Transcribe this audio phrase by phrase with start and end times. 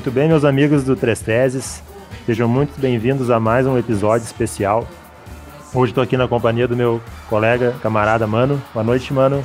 [0.00, 1.82] Muito bem, meus amigos do Três Teses,
[2.24, 4.88] sejam muito bem-vindos a mais um episódio especial.
[5.74, 8.62] Hoje estou aqui na companhia do meu colega, camarada Mano.
[8.72, 9.44] Boa noite, Mano.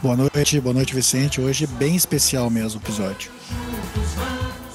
[0.00, 1.40] Boa noite, boa noite, Vicente.
[1.40, 3.32] Hoje é bem especial mesmo o episódio.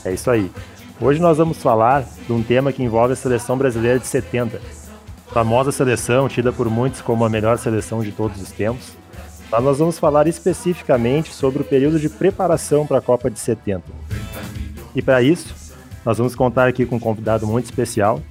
[0.03, 0.51] É isso aí.
[0.99, 4.59] Hoje nós vamos falar de um tema que envolve a seleção brasileira de 70.
[5.27, 8.91] Famosa seleção, tida por muitos como a melhor seleção de todos os tempos.
[9.49, 13.83] Mas nós vamos falar especificamente sobre o período de preparação para a Copa de 70.
[14.95, 15.53] E para isso,
[16.05, 18.21] nós vamos contar aqui com um convidado muito especial.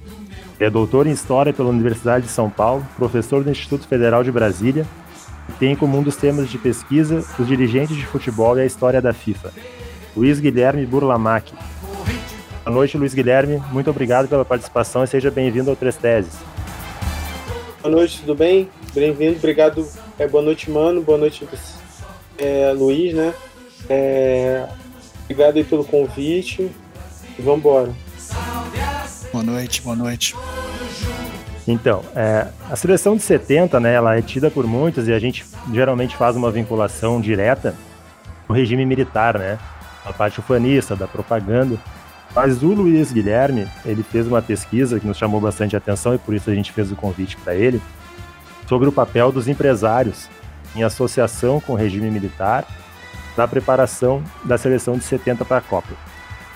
[0.59, 4.85] é doutor em História pela Universidade de São Paulo, professor do Instituto Federal de Brasília
[5.49, 9.01] e tem como um dos temas de pesquisa os dirigentes de futebol e a história
[9.01, 9.51] da FIFA.
[10.15, 11.51] Luiz Guilherme Burlamac,
[12.63, 13.59] Boa noite, Luiz Guilherme.
[13.71, 16.37] Muito obrigado pela participação e seja bem-vindo ao Três Teses.
[17.81, 18.69] Boa noite, tudo bem?
[18.93, 19.87] Bem-vindo, obrigado.
[20.19, 21.01] É, boa noite, mano.
[21.01, 21.47] Boa noite,
[22.37, 23.33] é, Luiz, né?
[23.89, 24.67] É,
[25.31, 26.69] obrigado aí pelo convite.
[27.37, 27.91] E vamos embora.
[29.31, 30.35] Boa noite, boa noite.
[31.67, 35.45] Então, é, a seleção de 70, né, ela é tida por muitos e a gente
[35.71, 37.75] geralmente faz uma vinculação direta
[38.45, 39.57] com o regime militar, né?
[40.03, 41.77] A parte ufanista, da propaganda.
[42.35, 46.33] Mas o Luiz Guilherme, ele fez uma pesquisa que nos chamou bastante atenção e por
[46.33, 47.81] isso a gente fez o convite para ele,
[48.67, 50.27] sobre o papel dos empresários
[50.75, 52.65] em associação com o regime militar
[53.37, 55.93] na preparação da seleção de 70 para a Copa.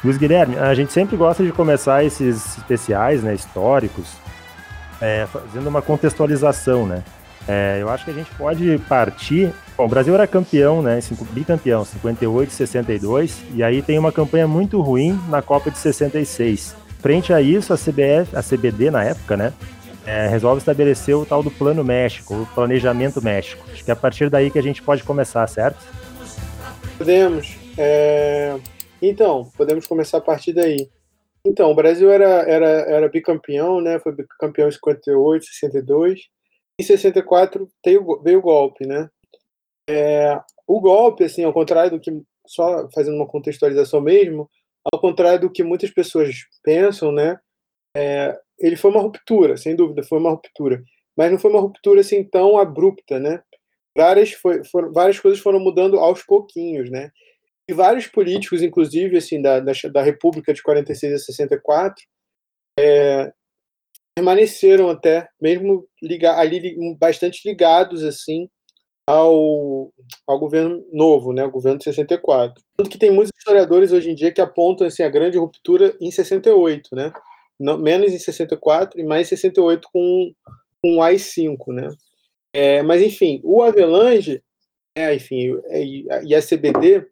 [0.04, 4.14] Luiz Guilherme, a gente sempre gosta de começar esses especiais, né, históricos,
[5.02, 7.04] é, fazendo uma contextualização, né?
[7.48, 9.52] É, eu acho que a gente pode partir.
[9.78, 11.00] Bom, o Brasil era campeão, né?
[11.32, 16.76] Bicampeão, 58 62, e aí tem uma campanha muito ruim na Copa de 66.
[17.00, 19.54] Frente a isso, a CBF, a CBD na época, né?
[20.08, 23.64] É, resolve estabelecer o tal do Plano México, o Planejamento México.
[23.72, 25.78] Acho que é a partir daí que a gente pode começar, certo?
[26.98, 27.58] Podemos.
[27.78, 28.58] É...
[29.02, 30.90] Então, podemos começar a partir daí.
[31.46, 34.00] Então, o Brasil era, era, era bicampeão, né?
[34.00, 36.22] Foi bicampeão em 58, 62
[36.80, 39.10] em 64 veio, veio o golpe, né?
[39.90, 42.12] É, o golpe, assim, ao contrário do que
[42.46, 44.50] só fazendo uma contextualização mesmo,
[44.92, 47.40] ao contrário do que muitas pessoas pensam, né?
[47.96, 50.84] É, ele foi uma ruptura, sem dúvida, foi uma ruptura,
[51.16, 53.42] mas não foi uma ruptura assim tão abrupta, né?
[53.98, 57.12] Várias, foi, foram, várias coisas foram mudando aos pouquinhos, né?
[57.68, 62.04] E vários políticos, inclusive, assim, da, da, da República de 46 a 64,
[62.78, 63.32] é,
[64.16, 68.50] permaneceram até, mesmo ligar, ali bastante ligados assim
[69.08, 69.92] ao,
[70.26, 72.64] ao governo novo, né, o governo de 64.
[72.78, 76.10] Tanto que tem muitos historiadores hoje em dia que apontam assim, a grande ruptura em
[76.10, 77.12] 68, né?
[77.60, 80.32] Não, menos em 64 e mais em 68 com,
[80.82, 81.90] com o AI-5, né?
[82.58, 84.42] É, mas, enfim, o Avelange,
[84.96, 87.06] é, enfim, e, e a CBD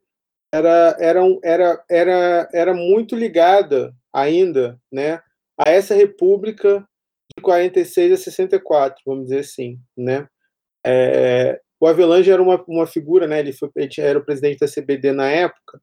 [0.54, 5.20] era, era, era, era, era muito ligada ainda, né,
[5.58, 6.88] a essa república
[7.36, 10.28] de 46 a 64, vamos dizer assim, né?
[10.86, 13.40] É, o Avelange era uma, uma figura, né?
[13.42, 15.81] Ele, foi, ele era o presidente da CBD na época.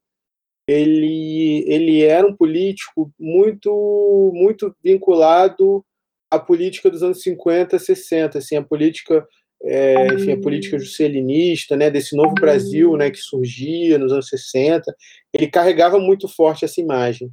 [0.66, 5.84] Ele, ele era um político muito, muito vinculado
[6.30, 9.26] à política dos anos 50, 60, assim, a política,
[9.62, 11.90] é, enfim, a política juscelinista, né?
[11.90, 13.10] Desse novo Brasil, né?
[13.10, 14.94] Que surgia nos anos 60.
[15.32, 17.30] Ele carregava muito forte essa imagem.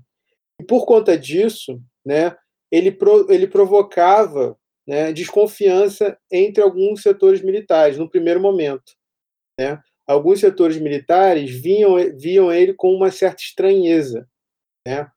[0.60, 2.36] E por conta disso, né?
[2.72, 4.58] ele, pro, ele provocava
[4.88, 8.94] né, desconfiança entre alguns setores militares, no primeiro momento.
[9.60, 9.82] Né?
[10.06, 14.28] Alguns setores militares viam, viam ele com uma certa estranheza.
[14.86, 15.10] Né?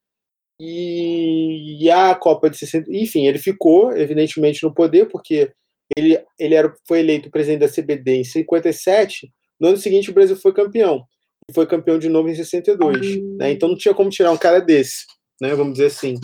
[0.61, 2.91] E, a Copa de 60.
[2.95, 5.53] Enfim, ele ficou, evidentemente, no poder, porque
[5.97, 9.31] ele, ele era, foi eleito presidente da CBD em 57.
[9.61, 11.05] No ano seguinte, o Brasil foi campeão.
[11.49, 13.21] E foi campeão de novo em 62.
[13.37, 13.53] Né?
[13.53, 15.05] Então não tinha como tirar um cara desse,
[15.41, 15.55] né?
[15.55, 16.15] vamos dizer assim.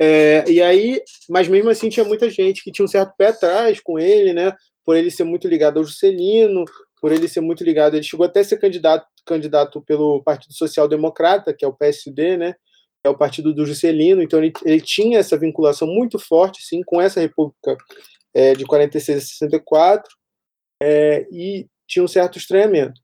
[0.00, 3.80] É, e aí, mas mesmo assim tinha muita gente que tinha um certo pé atrás
[3.80, 4.52] com ele, né?
[4.84, 6.64] Por ele ser muito ligado ao Juscelino,
[7.00, 10.88] por ele ser muito ligado, ele chegou até a ser candidato, candidato pelo Partido Social
[10.88, 12.54] Democrata, que é o PSD, né?
[13.04, 14.22] É o partido do Juscelino.
[14.22, 17.76] Então ele, ele tinha essa vinculação muito forte, sim, com essa República
[18.36, 20.14] é, de 46 a 64
[20.82, 23.00] é, e tinha um certo estranhamento.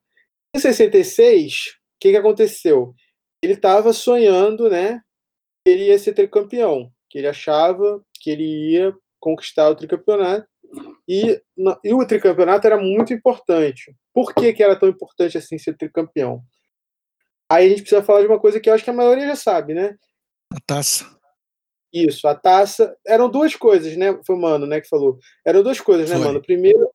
[0.54, 1.58] Em 66, o
[1.98, 2.94] que, que aconteceu?
[3.42, 5.00] Ele estava sonhando, né?
[5.64, 10.46] ele ia ser tricampeão, que ele achava que ele ia conquistar o tricampeonato.
[11.08, 11.40] E,
[11.84, 13.94] e o tricampeonato era muito importante.
[14.12, 16.42] Por que, que era tão importante assim ser tricampeão?
[17.50, 19.36] Aí a gente precisa falar de uma coisa que eu acho que a maioria já
[19.36, 19.96] sabe, né?
[20.52, 21.04] A taça.
[21.92, 22.96] Isso, a taça.
[23.06, 24.18] Eram duas coisas, né?
[24.26, 25.18] Foi o Mano, né, que falou.
[25.44, 26.24] Eram duas coisas, né, Foi.
[26.24, 26.40] Mano?
[26.40, 26.88] Primeiro,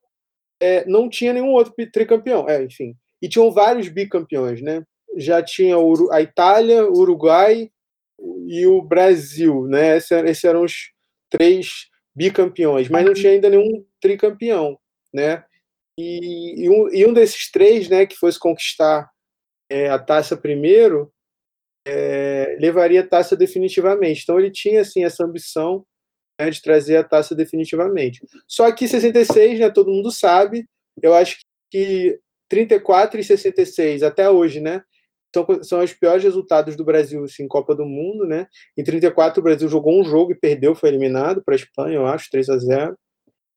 [0.60, 2.50] é, não tinha nenhum outro tricampeão.
[2.50, 2.96] É, enfim.
[3.22, 4.84] E tinham vários bicampeões, né?
[5.16, 5.76] Já tinha
[6.12, 7.70] a Itália, o Uruguai
[8.48, 9.98] e o Brasil, né?
[9.98, 10.74] Esses eram, esses eram os
[11.30, 14.78] três bicampeões, mas não tinha ainda nenhum tricampeão,
[15.14, 15.44] né?
[15.98, 19.10] E, e um, e um desses três, né, que fosse conquistar
[19.70, 21.12] é, a taça primeiro,
[21.88, 24.22] é, levaria a taça definitivamente.
[24.24, 25.86] Então ele tinha assim essa ambição
[26.40, 28.20] né, de trazer a taça definitivamente.
[28.48, 30.66] Só que 66, né, todo mundo sabe,
[31.02, 31.38] eu acho
[31.72, 32.20] que
[32.50, 34.82] 34 e 66 até hoje, né,
[35.34, 38.48] são, são os piores resultados do Brasil assim, em Copa do Mundo, né?
[38.78, 42.08] Em 34 o Brasil jogou um jogo e perdeu, foi eliminado para a Espanha, eu
[42.08, 42.98] acho, 3 a 0.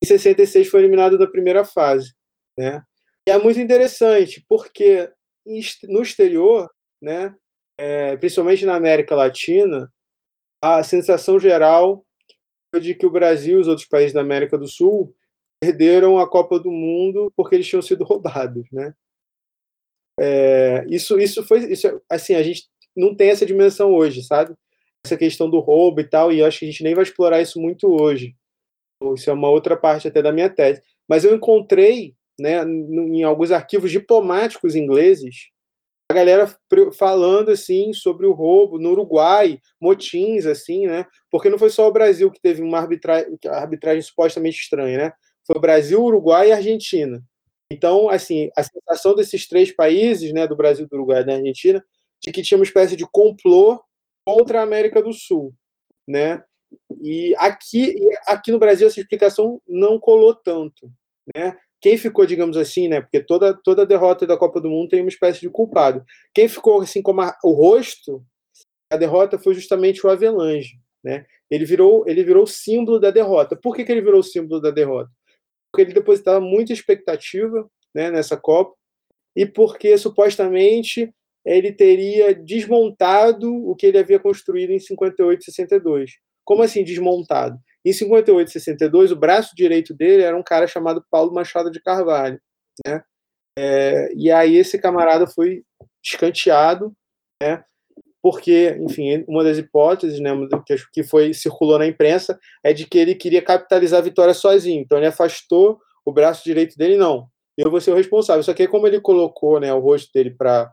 [0.03, 2.13] Em 66 foi eliminado da primeira fase,
[2.57, 2.81] né?
[3.27, 5.09] E é muito interessante, porque
[5.87, 6.69] no exterior,
[7.01, 7.33] né,
[7.81, 9.91] é, principalmente na América Latina,
[10.63, 12.05] a sensação geral
[12.69, 15.15] foi de que o Brasil e os outros países da América do Sul
[15.59, 18.93] perderam a Copa do Mundo porque eles tinham sido roubados, né?
[20.19, 24.53] É, isso, isso foi, isso, assim, a gente não tem essa dimensão hoje, sabe?
[25.03, 27.59] Essa questão do roubo e tal, e acho que a gente nem vai explorar isso
[27.59, 28.35] muito hoje.
[29.15, 30.83] Isso é uma outra parte até da minha tese.
[31.09, 35.50] Mas eu encontrei, né, em alguns arquivos diplomáticos ingleses,
[36.11, 36.55] a galera
[36.97, 41.05] falando assim sobre o roubo no Uruguai, motins assim, né?
[41.29, 45.13] Porque não foi só o Brasil que teve uma arbitragem, arbitragem supostamente estranha, né?
[45.45, 47.23] Foi o Brasil, Uruguai e Argentina.
[47.71, 51.83] Então, assim, a sensação desses três países, né, do Brasil, do Uruguai e da Argentina,
[52.21, 53.81] de que tinha uma espécie de complô
[54.25, 55.53] contra a América do Sul,
[56.07, 56.43] né?
[57.01, 57.95] E aqui,
[58.27, 60.91] aqui no Brasil essa explicação não colou tanto,
[61.35, 61.57] né?
[61.81, 63.01] Quem ficou, digamos assim, né?
[63.01, 66.05] Porque toda toda derrota da Copa do Mundo tem uma espécie de culpado.
[66.33, 68.23] Quem ficou assim como a, o rosto
[68.91, 71.25] a derrota foi justamente o Avelange, né?
[71.49, 73.55] Ele virou ele virou símbolo da derrota.
[73.55, 75.09] Por que, que ele virou símbolo da derrota?
[75.71, 78.75] Porque ele depositava muita expectativa, né, nessa Copa
[79.35, 81.13] e porque supostamente
[81.45, 86.11] ele teria desmontado o que ele havia construído em 58 e 62.
[86.45, 87.57] Como assim desmontado?
[87.85, 91.81] Em 58 e 62, o braço direito dele era um cara chamado Paulo Machado de
[91.81, 92.39] Carvalho.
[92.85, 93.03] Né?
[93.57, 95.63] É, e aí esse camarada foi
[96.03, 96.93] escanteado,
[97.41, 97.63] né?
[98.21, 100.29] porque, enfim, uma das hipóteses né,
[100.93, 104.81] que foi circulou na imprensa é de que ele queria capitalizar a vitória sozinho.
[104.81, 107.27] Então ele afastou o braço direito dele, não.
[107.57, 108.43] Eu vou ser o responsável.
[108.43, 110.71] Só que como ele colocou né, o rosto dele para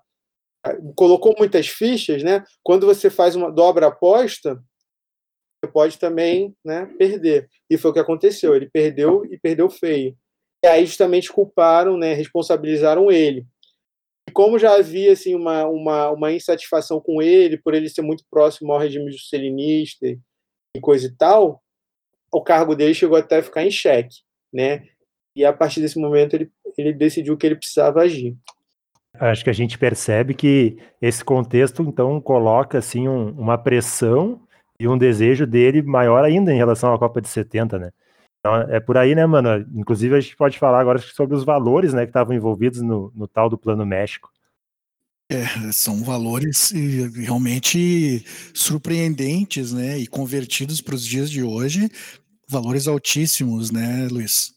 [0.95, 2.45] colocou muitas fichas, né?
[2.63, 4.61] Quando você faz uma dobra aposta,
[5.67, 7.49] pode também né, perder.
[7.69, 8.55] E foi o que aconteceu.
[8.55, 10.17] Ele perdeu e perdeu feio.
[10.65, 13.47] E aí justamente culparam, né, responsabilizaram ele.
[14.29, 18.25] E como já havia assim, uma, uma, uma insatisfação com ele, por ele ser muito
[18.31, 21.63] próximo ao regime juscelinista e coisa e tal,
[22.33, 24.17] o cargo dele chegou até a ficar em xeque.
[24.53, 24.85] Né?
[25.35, 28.37] E a partir desse momento ele, ele decidiu que ele precisava agir.
[29.15, 34.41] Acho que a gente percebe que esse contexto, então, coloca assim, um, uma pressão
[34.81, 37.91] e um desejo dele maior ainda em relação à Copa de 70, né?
[38.39, 39.67] Então, é por aí, né, mano?
[39.75, 43.27] Inclusive, a gente pode falar agora sobre os valores né, que estavam envolvidos no, no
[43.27, 44.31] tal do Plano México.
[45.31, 46.73] É, são valores
[47.15, 49.99] realmente surpreendentes, né?
[49.99, 51.91] E convertidos para os dias de hoje,
[52.49, 54.55] valores altíssimos, né, Luiz?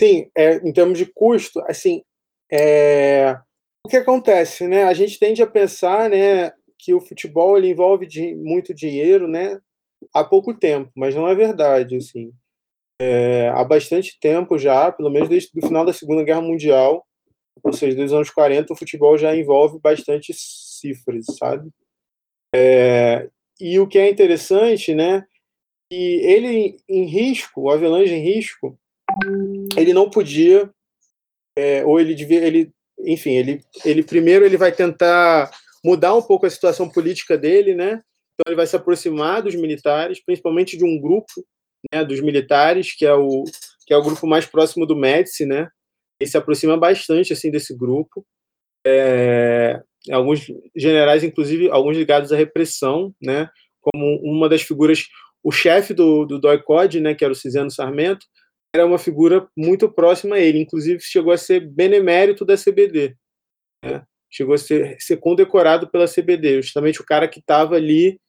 [0.00, 2.02] Sim, é, em termos de custo, assim,
[2.50, 3.38] é,
[3.84, 4.84] o que acontece, né?
[4.84, 9.60] A gente tende a pensar, né, que o futebol ele envolve de, muito dinheiro, né?
[10.14, 12.32] Há pouco tempo, mas não é verdade, assim.
[13.00, 17.06] É, há bastante tempo já, pelo menos desde o final da Segunda Guerra Mundial,
[17.62, 21.70] ou seja, dos anos 40, o futebol já envolve bastante cifras, sabe?
[22.54, 23.28] É,
[23.60, 25.24] e o que é interessante, né?
[25.90, 28.78] Que ele em risco, o Avelange em risco,
[29.76, 30.70] ele não podia
[31.56, 35.50] é, ou ele devia, ele, enfim, ele, ele primeiro ele vai tentar
[35.84, 38.02] mudar um pouco a situação política dele, né?
[38.34, 41.32] Então ele vai se aproximar dos militares, principalmente de um grupo,
[41.92, 43.44] né, dos militares, que é o
[43.86, 45.68] que é o grupo mais próximo do Médici, né?
[46.20, 48.24] Ele se aproxima bastante assim desse grupo.
[48.86, 49.82] É,
[50.12, 50.46] alguns
[50.76, 53.48] generais, inclusive alguns ligados à repressão, né?
[53.80, 55.06] Como uma das figuras,
[55.42, 58.26] o chefe do, do DOI-CODE, né, que era o Cisano Sarmento,
[58.74, 63.16] era uma figura muito próxima a ele, inclusive chegou a ser benemérito da CBD,
[63.84, 64.04] né?
[64.30, 68.20] Chegou a ser, ser, condecorado pela CBD, justamente o cara que estava ali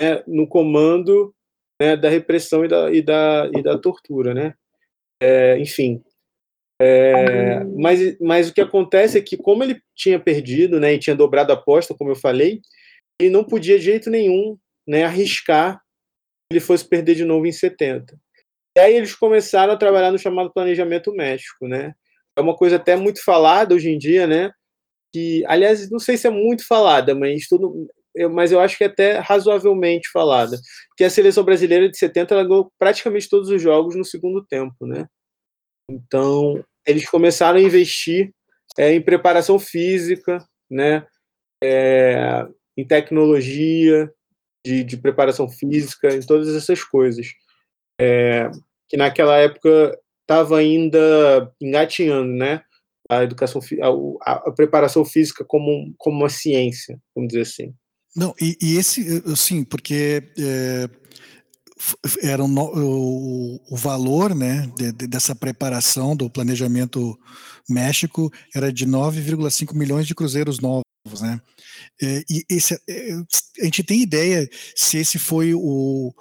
[0.00, 1.34] né, no comando
[1.80, 4.54] né, da repressão e da, e da, e da tortura, né?
[5.20, 6.02] É, enfim.
[6.80, 11.16] É, mas, mas o que acontece é que, como ele tinha perdido né, e tinha
[11.16, 12.60] dobrado a aposta, como eu falei,
[13.20, 15.82] ele não podia de jeito nenhum né, arriscar
[16.50, 18.18] ele fosse perder de novo em 70.
[18.76, 21.94] E aí eles começaram a trabalhar no chamado planejamento México, né?
[22.36, 24.50] É uma coisa até muito falada hoje em dia, né?
[25.12, 28.84] Que, aliás, não sei se é muito falada, mas tudo, eu, mas eu acho que
[28.84, 30.58] é até razoavelmente falada,
[30.96, 34.86] que a seleção brasileira de 70 ela ganhou praticamente todos os jogos no segundo tempo,
[34.86, 35.06] né?
[35.90, 38.32] Então, eles começaram a investir
[38.78, 41.06] é, em preparação física, né?
[41.62, 42.46] É,
[42.76, 44.12] em tecnologia
[44.64, 47.26] de, de, preparação física, em todas essas coisas.
[48.00, 48.50] É,
[48.88, 52.62] que naquela época estava ainda engatinhando, né?
[53.08, 53.60] A educação,
[54.22, 57.74] a, a, preparação física como, como uma ciência, vamos dizer assim.
[58.14, 60.90] Não, e, e esse, sim, porque é,
[62.22, 67.18] era um, o, o, valor né, de, de, dessa preparação do planejamento
[67.68, 70.82] México era de 9,5 milhões de cruzeiros novos,
[71.20, 71.40] né?
[72.02, 72.74] É, e esse,
[73.60, 76.12] a gente tem ideia se esse foi o,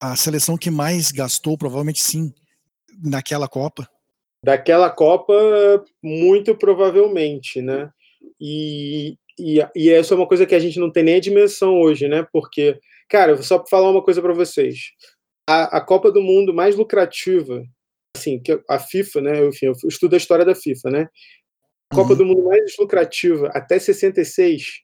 [0.00, 2.32] a seleção que mais gastou, provavelmente sim,
[3.02, 3.88] naquela Copa?
[4.42, 5.34] Daquela Copa,
[6.02, 7.90] muito provavelmente, né?
[8.40, 11.80] E, e, e essa é uma coisa que a gente não tem nem a dimensão
[11.80, 12.26] hoje, né?
[12.32, 12.78] Porque,
[13.08, 14.92] cara, só para falar uma coisa para vocês,
[15.48, 17.62] a, a Copa do Mundo mais lucrativa,
[18.16, 19.46] assim, que a FIFA, né?
[19.46, 21.08] Enfim, eu estudo a história da FIFA, né?
[21.90, 22.18] A Copa uhum.
[22.18, 24.80] do Mundo mais lucrativa até 66,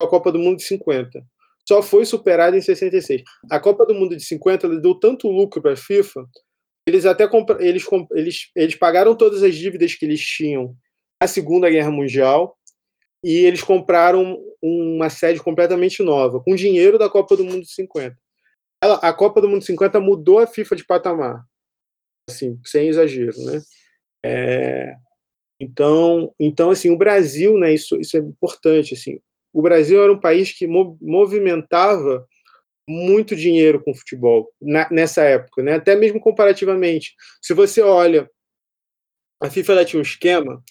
[0.00, 1.24] a Copa do Mundo de 50
[1.66, 3.22] só foi superada em 66.
[3.50, 6.26] A Copa do Mundo de 50 deu tanto lucro para a FIFA,
[6.86, 7.28] eles até
[7.60, 10.76] eles, eles, eles pagaram todas as dívidas que eles tinham
[11.20, 12.56] na Segunda Guerra Mundial
[13.22, 18.16] e eles compraram uma sede completamente nova, com dinheiro da Copa do Mundo de 50.
[18.82, 21.42] Ela, a Copa do Mundo de 50 mudou a FIFA de patamar,
[22.28, 23.62] assim, sem exagero, né?
[24.22, 24.94] É,
[25.58, 29.18] então, então, assim, o Brasil, né, isso, isso é importante, assim,
[29.54, 32.26] o Brasil era um país que movimentava
[32.88, 35.74] muito dinheiro com futebol na, nessa época, né?
[35.74, 37.14] até mesmo comparativamente.
[37.42, 38.30] Se você olha,
[39.42, 40.62] a FIFA tinha um esquema,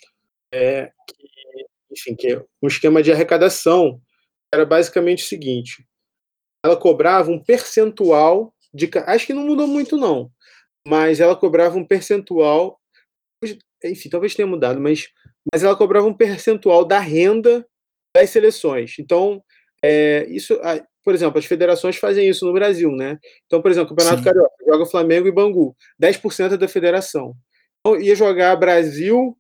[0.51, 3.99] é, que, enfim, que é um esquema de arrecadação,
[4.53, 5.85] era basicamente o seguinte:
[6.63, 8.89] ela cobrava um percentual de.
[9.05, 10.31] Acho que não mudou muito, não,
[10.87, 12.79] mas ela cobrava um percentual.
[13.83, 15.09] Enfim, talvez tenha mudado, mas,
[15.51, 17.67] mas ela cobrava um percentual da renda
[18.15, 18.97] das seleções.
[18.97, 19.43] Então,
[19.83, 20.57] é, isso,
[21.03, 23.19] por exemplo, as federações fazem isso no Brasil, né?
[23.45, 24.23] Então, por exemplo, o Campeonato Sim.
[24.23, 27.35] Carioca joga Flamengo e Bangu, 10% é da federação.
[27.79, 29.37] Então, ia jogar Brasil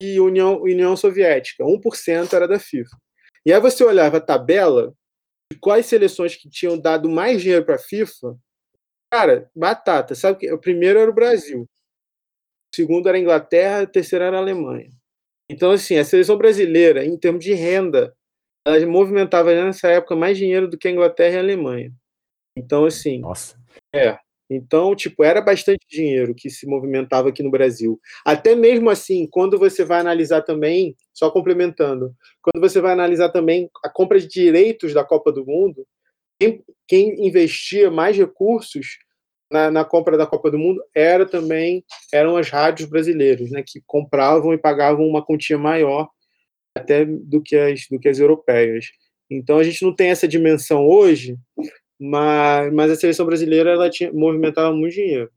[0.00, 2.96] e União, União Soviética, 1% era da FIFA.
[3.44, 4.92] E aí você olhava a tabela
[5.50, 8.36] de quais seleções que tinham dado mais dinheiro para a FIFA,
[9.10, 10.14] cara, batata.
[10.14, 14.36] Sabe que o primeiro era o Brasil, o segundo era a Inglaterra, o terceiro era
[14.36, 14.90] a Alemanha.
[15.48, 18.15] Então, assim, a seleção brasileira, em termos de renda,
[18.66, 21.92] ela movimentava nessa época mais dinheiro do que a Inglaterra e a Alemanha.
[22.58, 23.20] Então, assim.
[23.20, 23.56] Nossa.
[23.94, 24.18] É.
[24.50, 28.00] Então, tipo, era bastante dinheiro que se movimentava aqui no Brasil.
[28.24, 33.70] Até mesmo assim, quando você vai analisar também, só complementando, quando você vai analisar também
[33.84, 35.86] a compra de direitos da Copa do Mundo,
[36.40, 38.98] quem, quem investia mais recursos
[39.50, 43.80] na, na, compra da Copa do Mundo era também eram as rádios brasileiras, né, que
[43.86, 46.08] compravam e pagavam uma quantia maior
[46.76, 48.86] até do que as do que as europeias.
[49.30, 51.36] Então a gente não tem essa dimensão hoje,
[51.98, 55.30] mas, mas a seleção brasileira ela tinha movimentava muito dinheiro.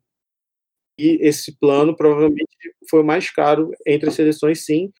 [1.00, 2.50] E esse plano provavelmente
[2.90, 4.92] foi o mais caro entre as seleções, sim.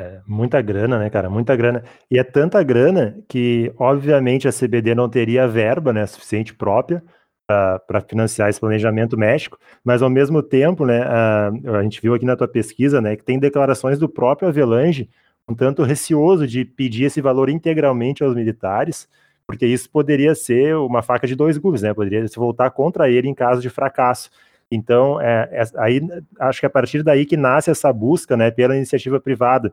[0.00, 1.30] É, muita grana, né, cara?
[1.30, 1.84] Muita grana.
[2.10, 7.02] E é tanta grana que, obviamente, a CBD não teria verba né, suficiente própria
[7.46, 12.26] para financiar esse planejamento México, mas ao mesmo tempo, né, a, a, gente viu aqui
[12.26, 15.08] na tua pesquisa, né, que tem declarações do próprio Avelange
[15.48, 19.08] um tanto receoso de pedir esse valor integralmente aos militares,
[19.46, 23.28] porque isso poderia ser uma faca de dois gumes, né, poderia se voltar contra ele
[23.28, 24.30] em caso de fracasso.
[24.70, 26.00] Então, é, é, aí
[26.38, 29.72] acho que é a partir daí que nasce essa busca, né, pela iniciativa privada,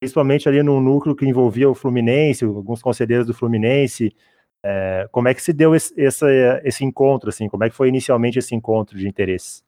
[0.00, 4.16] principalmente ali no núcleo que envolvia o Fluminense, alguns conselheiros do Fluminense,
[4.64, 6.24] é, como é que se deu esse, esse,
[6.64, 7.48] esse, encontro, assim?
[7.48, 9.64] Como é que foi inicialmente esse encontro de interesses?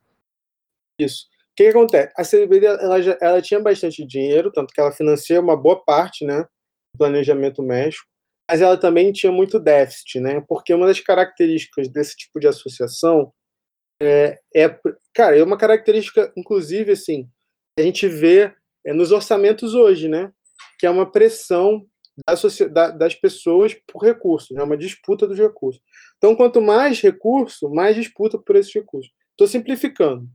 [0.99, 1.27] Isso.
[1.53, 2.11] O que, que acontece?
[2.17, 6.41] A CBD ela, ela tinha bastante dinheiro, tanto que ela financia uma boa parte, né,
[6.41, 8.07] do planejamento México,
[8.49, 10.43] mas ela também tinha muito déficit, né?
[10.47, 13.31] Porque uma das características desse tipo de associação
[14.01, 14.79] é, é
[15.13, 17.29] cara, é uma característica, inclusive, assim,
[17.77, 18.53] a gente vê
[18.85, 20.31] é, nos orçamentos hoje, né?
[20.79, 21.85] Que é uma pressão
[22.71, 24.63] da, das pessoas por recursos, é né?
[24.63, 25.81] uma disputa dos recursos.
[26.17, 29.11] Então, quanto mais recurso, mais disputa por esses recursos.
[29.31, 30.27] Estou simplificando,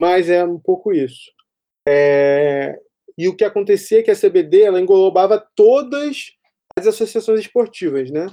[0.00, 1.30] mas é um pouco isso.
[1.86, 2.78] É...
[3.16, 6.32] E o que acontecia é que a CBD ela englobava todas
[6.76, 8.26] as associações esportivas, né?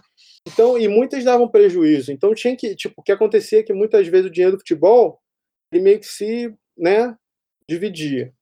[0.47, 2.11] Então, e muitas davam prejuízo.
[2.11, 5.19] Então tinha que, tipo, o que acontecia é que muitas vezes o dinheiro do futebol
[5.71, 7.15] ele meio que se, né,
[7.69, 8.33] dividia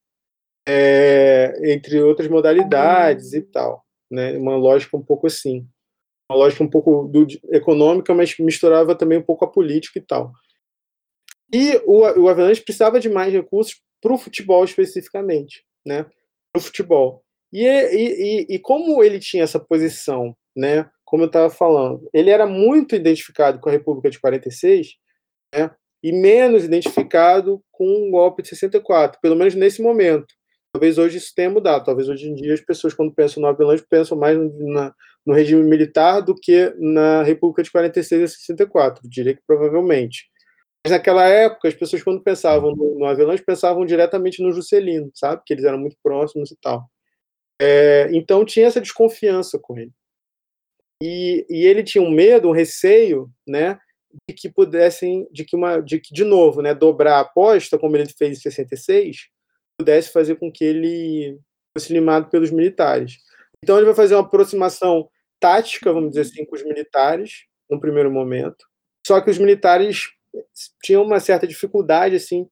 [0.67, 4.37] é, entre outras modalidades e tal, né?
[4.37, 5.67] Uma lógica um pouco assim,
[6.29, 10.31] uma lógica um pouco do, econômica, mas misturava também um pouco a política e tal.
[11.51, 16.03] E o, o Avalanche precisava de mais recursos para o futebol especificamente, né?
[16.53, 17.23] Para o futebol.
[17.51, 20.89] E, e, e, como ele tinha essa posição, né?
[21.03, 24.89] Como eu estava falando, ele era muito identificado com a República de 46,
[25.53, 25.71] né?
[26.03, 30.27] E menos identificado com o golpe de 64, pelo menos nesse momento.
[30.71, 31.83] Talvez hoje isso tenha mudado.
[31.83, 34.93] Talvez hoje em dia as pessoas, quando pensam no Avalanche, pensam mais na,
[35.25, 39.09] no regime militar do que na República de 46 a 64.
[39.09, 40.29] Diria que provavelmente.
[40.85, 45.41] Mas naquela época, as pessoas, quando pensavam no, no pensavam diretamente no Juscelino, sabe?
[45.45, 46.89] Que eles eram muito próximos e tal.
[47.61, 49.91] É, então tinha essa desconfiança com ele.
[51.01, 53.79] E, e, ele tinha um medo, um receio, né,
[54.27, 57.95] de que pudessem, de que uma, de que de novo, né, dobrar a aposta, como
[57.95, 59.29] ele fez em 66,
[59.77, 61.39] pudesse fazer com que ele
[61.77, 63.17] fosse limado pelos militares.
[63.63, 65.09] Então ele vai fazer uma aproximação
[65.39, 68.65] tática, vamos dizer assim, com os militares, no primeiro momento.
[69.05, 70.09] Só que os militares
[70.83, 72.47] tinham uma certa dificuldade, assim,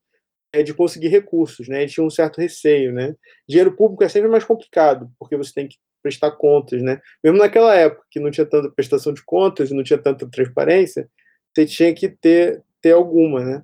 [0.53, 1.81] é, de conseguir recursos, né?
[1.81, 3.15] Eles tinham um certo receio, né?
[3.47, 7.01] Dinheiro público é sempre mais complicado, porque você tem que prestar contas, né?
[7.23, 11.09] Mesmo naquela época que não tinha tanta prestação de contas não tinha tanta transparência,
[11.53, 13.63] você tinha que ter, ter alguma, né?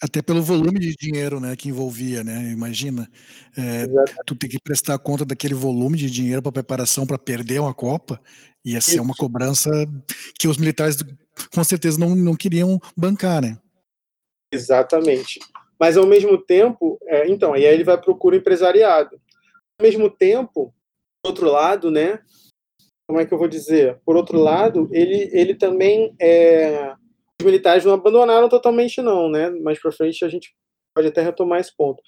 [0.00, 2.52] Até pelo volume de dinheiro né, que envolvia, né?
[2.52, 3.10] Imagina,
[3.56, 3.84] é,
[4.24, 8.20] tu ter que prestar conta daquele volume de dinheiro para preparação para perder uma Copa,
[8.64, 9.02] ia ser Isso.
[9.02, 9.70] uma cobrança
[10.38, 10.98] que os militares
[11.52, 13.58] com certeza não, não queriam bancar, né?
[14.52, 15.40] Exatamente.
[15.78, 19.20] Mas ao mesmo tempo, é, então, e aí ele vai procurar empresariado.
[19.78, 20.74] Ao mesmo tempo,
[21.22, 22.20] por outro lado, né?
[23.06, 23.98] Como é que eu vou dizer?
[24.04, 26.94] Por outro lado, ele, ele também é,
[27.40, 29.50] os militares não abandonaram totalmente, não, né?
[29.50, 30.54] Mais para frente a gente
[30.94, 32.02] pode até retomar esse ponto.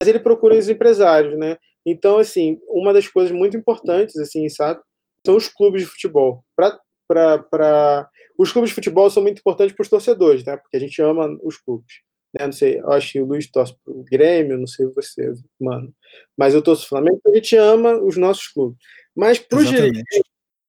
[0.00, 1.56] Mas ele procura os empresários, né?
[1.84, 4.80] Então, assim, uma das coisas muito importantes, assim, sabe,
[5.24, 6.44] são os clubes de futebol.
[6.56, 10.56] Para os clubes de futebol são muito importantes para os torcedores, né?
[10.56, 12.02] Porque a gente ama os clubes.
[12.38, 12.46] Né?
[12.46, 15.92] Não sei, eu acho que o Luiz torce para o Grêmio, não sei você, mano.
[16.36, 18.78] Mas eu torço o Flamengo, a gente ama os nossos clubes.
[19.16, 20.20] Mas para os dirigentes,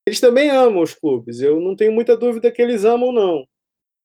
[0.08, 1.42] eles também amam os clubes.
[1.42, 3.46] Eu não tenho muita dúvida que eles amam, não.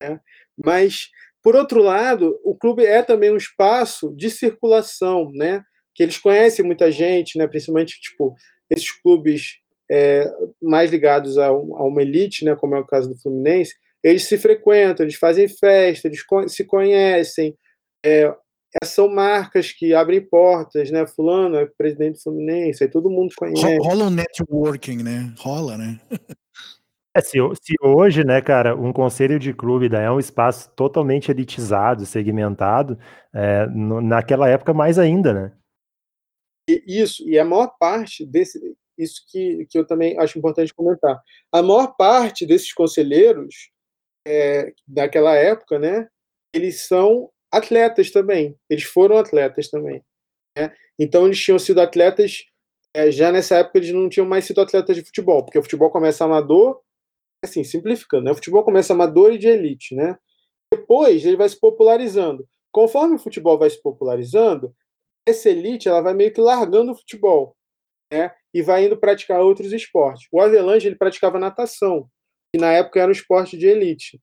[0.09, 0.21] Né?
[0.63, 1.09] Mas,
[1.43, 5.63] por outro lado, o clube é também um espaço de circulação, né?
[5.95, 7.47] Que eles conhecem muita gente, né?
[7.47, 8.35] Principalmente, tipo,
[8.71, 9.59] esses clubes
[9.91, 12.57] é, mais ligados a, a, uma elite, né?
[12.57, 17.57] Como é o caso do Fluminense, eles se frequentam, eles fazem festa, eles se conhecem.
[18.05, 18.35] É,
[18.85, 21.07] são marcas que abrem portas, né?
[21.07, 23.79] Fulano é presidente do Fluminense, aí todo mundo conhece.
[23.79, 25.33] Rola um networking, né?
[25.39, 26.01] Rola, né?
[27.15, 32.07] É, se, se, hoje, né, cara, um conselho de clube é um espaço totalmente elitizado,
[32.07, 32.99] segmentado,
[33.35, 35.53] é, no, naquela época mais ainda, né?
[36.69, 38.59] E, isso, e a maior parte desse,
[38.97, 41.21] isso que, que eu também acho importante comentar,
[41.53, 43.71] a maior parte desses conselheiros
[44.27, 46.09] é, daquela época, né,
[46.55, 50.03] eles são atletas também, eles foram atletas também,
[50.57, 50.73] né?
[50.99, 52.45] Então eles tinham sido atletas
[52.95, 55.91] é, já nessa época eles não tinham mais sido atletas de futebol, porque o futebol
[55.91, 56.81] começa amador
[57.43, 58.31] assim, simplificando, né?
[58.31, 60.17] o futebol começa amador e de elite, né?
[60.73, 62.47] Depois ele vai se popularizando.
[62.71, 64.75] Conforme o futebol vai se popularizando,
[65.27, 67.57] essa elite ela vai meio que largando o futebol,
[68.13, 68.33] né?
[68.55, 70.27] E vai indo praticar outros esportes.
[70.33, 72.09] O Avelange ele praticava natação,
[72.53, 74.21] que na época era um esporte de elite,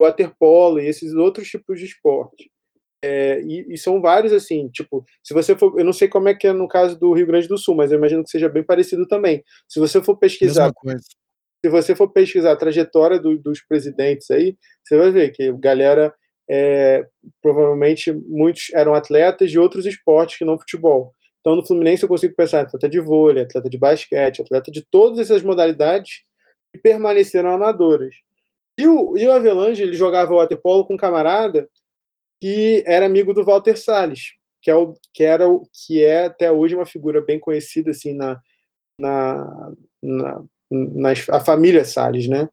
[0.00, 2.50] waterpolo e esses outros tipos de esporte.
[3.04, 6.34] É, e, e, são vários assim, tipo, se você for, eu não sei como é
[6.34, 8.62] que é no caso do Rio Grande do Sul, mas eu imagino que seja bem
[8.62, 9.42] parecido também.
[9.68, 10.72] Se você for pesquisar
[11.64, 16.12] se você for pesquisar a trajetória do, dos presidentes aí, você vai ver que galera,
[16.50, 17.06] é,
[17.40, 21.14] provavelmente, muitos eram atletas de outros esportes que não futebol.
[21.40, 25.18] Então, no Fluminense, eu consigo pensar atleta de vôlei, atleta de basquete, atleta de todas
[25.18, 26.22] essas modalidades
[26.72, 28.14] que permaneceram amadoras.
[28.78, 31.68] E o, e o Avelange, ele jogava waterpolo com um camarada
[32.40, 36.50] que era amigo do Walter Salles, que é, o, que, era o, que é até
[36.50, 38.40] hoje uma figura bem conhecida assim na,
[38.98, 42.48] na, na nas, a família Salles, né?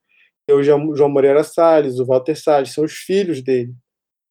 [0.51, 3.73] O João Moreira Salles, o Walter Salles, são os filhos dele,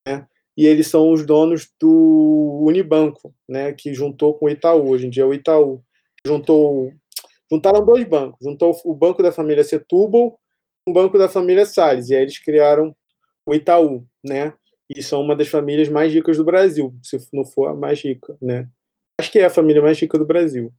[0.06, 0.26] né?
[0.56, 3.72] E eles são os donos do Unibanco, né?
[3.72, 5.82] Que juntou com o Itaú, hoje em dia é o Itaú.
[6.26, 6.92] Juntou,
[7.50, 10.38] juntaram dois bancos, juntou o banco da família Setúbal
[10.84, 12.94] com o banco da família Salles, e aí eles criaram
[13.46, 14.52] o Itaú, né?
[14.90, 18.36] E são uma das famílias mais ricas do Brasil, se não for a mais rica,
[18.42, 18.68] né?
[19.20, 20.72] Acho que é a família mais rica do Brasil,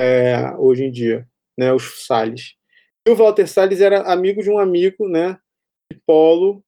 [0.00, 1.26] é, hoje em dia
[1.58, 2.54] né, os Salles.
[3.06, 5.38] E o Walter Salles era amigo de um amigo, né,
[5.92, 6.64] de polo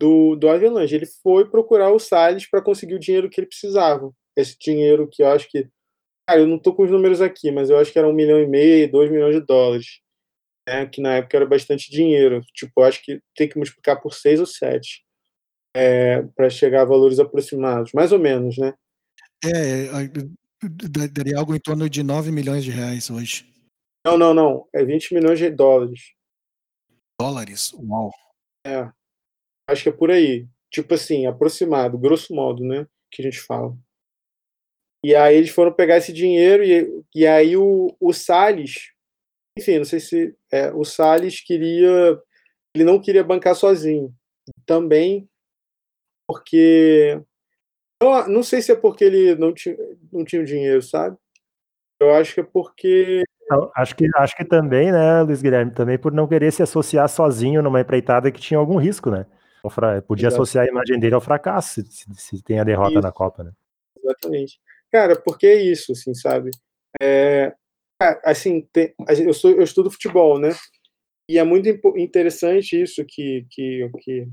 [0.00, 0.94] do, do Avelange.
[0.94, 4.12] Ele foi procurar o Salles para conseguir o dinheiro que ele precisava.
[4.36, 5.68] Esse dinheiro que eu acho que.
[6.28, 8.40] Cara, eu não tô com os números aqui, mas eu acho que era um milhão
[8.40, 10.00] e meio, dois milhões de dólares.
[10.68, 12.40] Né, que na época era bastante dinheiro.
[12.54, 15.04] Tipo, acho que tem que multiplicar por seis ou sete
[15.74, 18.74] é, para chegar a valores aproximados, mais ou menos, né?
[19.44, 19.88] É,
[21.10, 23.51] daria algo em torno de 9 milhões de reais hoje.
[24.04, 24.68] Não, não, não.
[24.72, 26.14] É 20 milhões de dólares.
[27.20, 27.72] Dólares?
[27.74, 28.10] Uau.
[28.66, 28.90] É.
[29.68, 30.48] Acho que é por aí.
[30.70, 32.86] Tipo assim, aproximado, grosso modo, né?
[33.10, 33.76] Que a gente fala.
[35.04, 38.92] E aí eles foram pegar esse dinheiro e, e aí o, o Salles,
[39.58, 42.22] enfim, não sei se é, o Salles queria,
[42.74, 44.14] ele não queria bancar sozinho.
[44.64, 45.28] Também
[46.28, 47.20] porque
[48.00, 49.76] eu não sei se é porque ele não tinha,
[50.12, 51.16] não tinha dinheiro, sabe?
[52.00, 53.22] Eu acho que é porque
[53.76, 57.62] Acho que, acho que também, né, Luiz Guilherme, também por não querer se associar sozinho
[57.62, 59.26] numa empreitada que tinha algum risco, né?
[60.06, 60.42] Podia Exato.
[60.42, 63.02] associar a imagem dele ao fracasso, se, se tem a derrota isso.
[63.02, 63.52] na Copa, né?
[64.02, 64.60] Exatamente.
[64.90, 66.50] Cara, porque é isso, assim, sabe?
[67.00, 67.54] É,
[68.24, 70.50] assim, tem, eu, sou, eu estudo futebol, né?
[71.28, 74.28] E é muito interessante isso que, que, que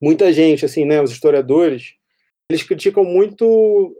[0.00, 1.94] muita gente, assim, né, os historiadores,
[2.50, 3.96] eles criticam muito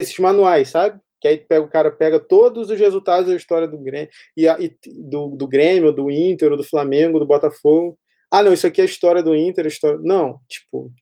[0.00, 1.00] esses manuais, sabe?
[1.24, 4.76] Que aí pega, o cara pega todos os resultados da história do Grêmio, e, e
[4.92, 7.98] do, do Grêmio, do Inter, do Flamengo, do Botafogo.
[8.30, 9.98] Ah, não, isso aqui é a história do Inter, história.
[10.02, 10.92] Não, tipo,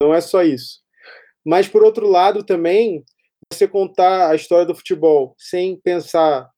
[0.00, 0.80] não é só isso.
[1.44, 3.04] Mas por outro lado também,
[3.52, 6.48] você contar a história do futebol sem pensar,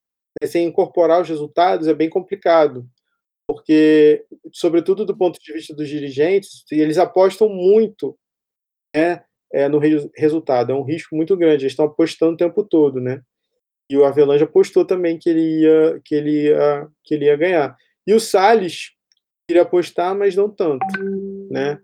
[0.41, 2.89] né, sem incorporar os resultados é bem complicado
[3.49, 8.15] porque, sobretudo do ponto de vista dos dirigentes, eles apostam muito
[8.95, 10.73] né, é, no re resultado.
[10.73, 11.65] É um risco muito grande.
[11.65, 13.23] Eles estão apostando o tempo todo, né?
[13.91, 17.77] E o Avelange apostou também que ele ia, que ele ia, que ele ia ganhar.
[18.07, 18.93] E o Salles
[19.49, 20.87] queria apostar, mas não tanto,
[21.51, 21.81] né?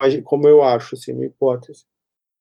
[0.00, 1.84] Mas, como eu acho, assim, uma hipótese.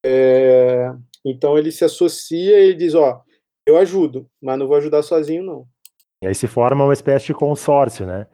[0.06, 3.24] É, então ele se associa e diz, ó,
[3.66, 5.66] eu ajudo, mas não vou ajudar sozinho, não.
[6.22, 8.28] E aí se forma uma espécie de consórcio, né?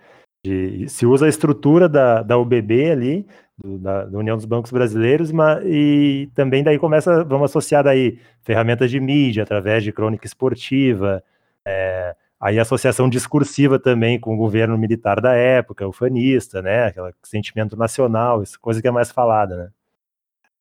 [0.43, 3.27] De, se usa a estrutura da, da UBB ali,
[3.63, 8.19] do, da, da, União dos Bancos Brasileiros, mas, e também daí começa, vamos associar daí
[8.41, 11.23] ferramentas de mídia, através de crônica esportiva,
[11.65, 17.13] é, aí associação discursiva também com o governo militar da época, o fanista, né, aquele
[17.23, 19.69] sentimento nacional, essa coisa que é mais falada, né.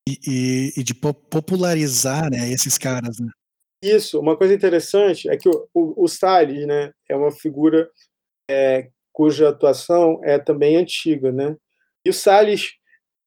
[0.09, 3.31] E, e, e de popularizar, né, esses caras, né.
[3.83, 7.89] Isso, uma coisa interessante é que o, o, o Salles, né, é uma figura
[8.51, 11.57] é, cuja atuação é também antiga, né?
[12.05, 12.73] E o Salles,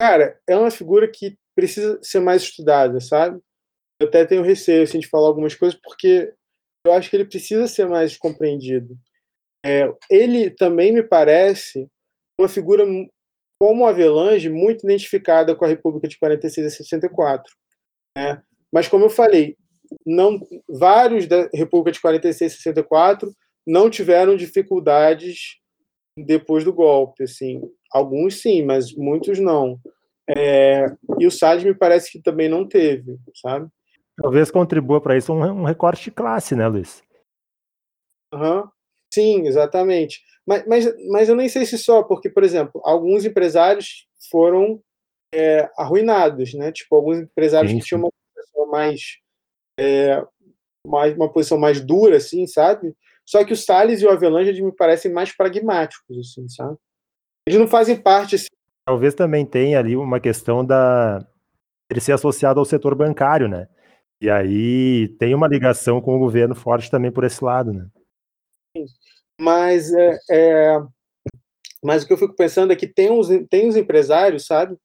[0.04, 3.40] cara, é uma figura que precisa ser mais estudada, sabe?
[4.02, 6.34] Eu até tenho receio assim, de falar algumas coisas, porque
[6.86, 8.98] eu acho que ele precisa ser mais compreendido.
[9.66, 11.88] É, ele também me parece
[12.38, 12.86] uma figura
[13.58, 17.54] como Avelange muito identificada com a República de 46 a 64,
[18.18, 18.44] né?
[18.74, 19.56] Mas como eu falei,
[20.06, 20.38] não
[20.68, 23.34] vários da República de 46 a 64
[23.66, 25.62] não tiveram dificuldades
[26.18, 27.62] depois do golpe, assim.
[27.90, 29.80] Alguns sim, mas muitos não.
[30.30, 30.86] É,
[31.20, 33.68] e o Salles me parece que também não teve, sabe?
[34.16, 37.04] Talvez contribua para isso um, um, recorte de classe, né, Luiz?
[38.34, 38.68] Uhum.
[39.14, 40.22] Sim, exatamente.
[40.46, 44.82] Mas, mas, mas eu nem sei se só, porque, por exemplo, alguns empresários foram
[45.34, 46.72] é, arruinados, né?
[46.72, 49.02] Tipo, alguns empresários sim, que tinham uma posição mais,
[49.80, 50.24] é,
[50.86, 52.96] mais, uma posição mais dura, assim, sabe?
[53.26, 56.78] Só que o Salles e o Avelange me parecem mais pragmáticos, assim, sabe?
[57.48, 58.36] Eles não fazem parte.
[58.36, 58.48] Assim...
[58.86, 61.26] Talvez também tenha ali uma questão da
[61.90, 63.68] ele ser associado ao setor bancário, né?
[64.20, 67.88] E aí tem uma ligação com o governo forte também por esse lado, né?
[69.40, 70.82] Mas é, é...
[71.84, 74.78] mas o que eu fico pensando é que tem uns, tem uns empresários, sabe?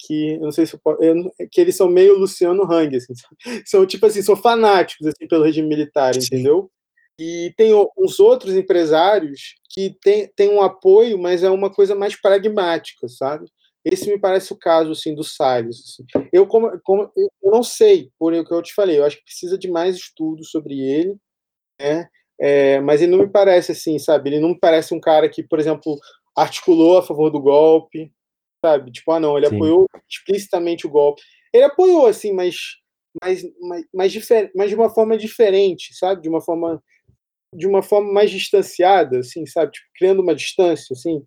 [0.00, 3.36] Que eu não sei se eu, que eles são meio Luciano Hang, assim, sabe?
[3.66, 6.20] são tipo assim, são fanáticos assim pelo regime militar, Sim.
[6.20, 6.70] entendeu?
[7.24, 12.20] E tem uns outros empresários que têm tem um apoio, mas é uma coisa mais
[12.20, 13.46] pragmática, sabe?
[13.84, 15.76] Esse me parece o caso assim do Salles.
[15.76, 16.28] Assim.
[16.32, 19.24] Eu como, como eu não sei, por o que eu te falei, eu acho que
[19.24, 21.14] precisa de mais estudo sobre ele,
[21.80, 22.08] né?
[22.40, 24.30] É, mas ele não me parece assim, sabe?
[24.30, 25.96] Ele não me parece um cara que, por exemplo,
[26.36, 28.12] articulou a favor do golpe,
[28.64, 28.90] sabe?
[28.90, 29.54] Tipo, ah, não, ele Sim.
[29.54, 31.22] apoiou explicitamente o golpe.
[31.54, 32.56] Ele apoiou, assim, mas,
[33.22, 36.22] mas, mas, mas, mas de uma forma diferente, sabe?
[36.22, 36.82] De uma forma
[37.54, 39.72] de uma forma mais distanciada, assim, sabe?
[39.72, 41.22] Tipo, criando uma distância, assim.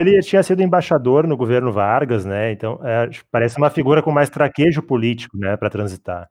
[0.00, 2.52] Ele tinha sido embaixador no governo Vargas, né?
[2.52, 6.28] Então, é, parece uma figura com mais traquejo político, né, para transitar.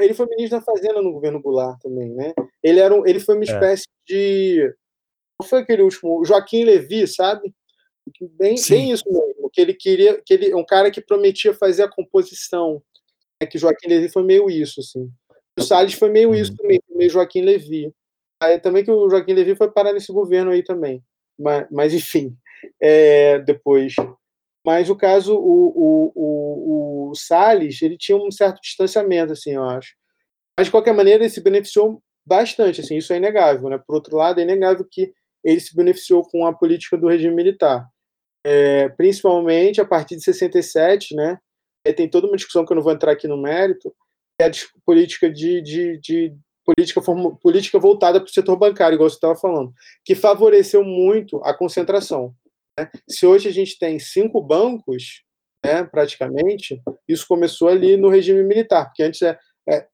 [0.00, 2.34] Ele foi ministro da Fazenda no governo Goulart também, né?
[2.62, 3.46] Ele era um, ele foi uma é.
[3.46, 4.12] espécie é.
[4.12, 4.74] de
[5.44, 6.24] foi aquele último?
[6.24, 7.54] Joaquim Levi, sabe?
[8.20, 11.90] Bem, bem isso mesmo, que ele queria, que ele um cara que prometia fazer a
[11.90, 12.82] composição.
[13.40, 15.08] É que Joaquim Levi foi meio isso, assim.
[15.58, 16.56] O Salles foi meio isso uhum.
[16.56, 17.92] também, meio Joaquim Levi.
[18.62, 21.02] Também que o Joaquim Levi foi parar nesse governo aí também.
[21.38, 22.36] Mas, mas enfim,
[22.80, 23.94] é, depois.
[24.64, 29.64] Mas o caso, o, o, o, o Salles, ele tinha um certo distanciamento, assim, eu
[29.64, 29.94] acho.
[30.58, 33.78] Mas, de qualquer maneira, ele se beneficiou bastante, assim, isso é inegável, né?
[33.78, 37.86] Por outro lado, é inegável que ele se beneficiou com a política do regime militar.
[38.44, 41.38] É, principalmente a partir de 67, né?
[41.84, 43.94] É, tem toda uma discussão que eu não vou entrar aqui no mérito,
[44.40, 44.50] é a
[44.84, 46.36] política de, de, de
[46.68, 47.00] política,
[47.40, 49.72] política voltada para o setor bancário, igual você estava falando,
[50.04, 52.34] que favoreceu muito a concentração.
[52.78, 52.90] Né?
[53.08, 55.22] Se hoje a gente tem cinco bancos,
[55.64, 59.88] né, praticamente, isso começou ali no regime militar, porque antes é, é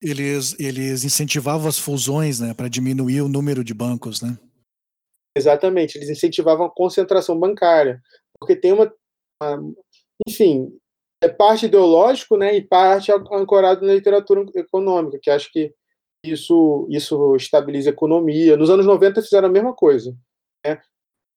[0.00, 4.38] eles, eles incentivavam as fusões né, para diminuir o número de bancos, né?
[5.36, 8.00] Exatamente, eles incentivavam a concentração bancária,
[8.38, 8.92] porque tem uma,
[9.42, 9.74] uma
[10.26, 10.70] enfim,
[11.22, 15.74] é parte ideológico, né, e parte ancorado na literatura econômica, que acho que
[16.32, 18.56] isso isso estabiliza a economia.
[18.56, 20.16] Nos anos 90 fizeram a mesma coisa,
[20.64, 20.80] né?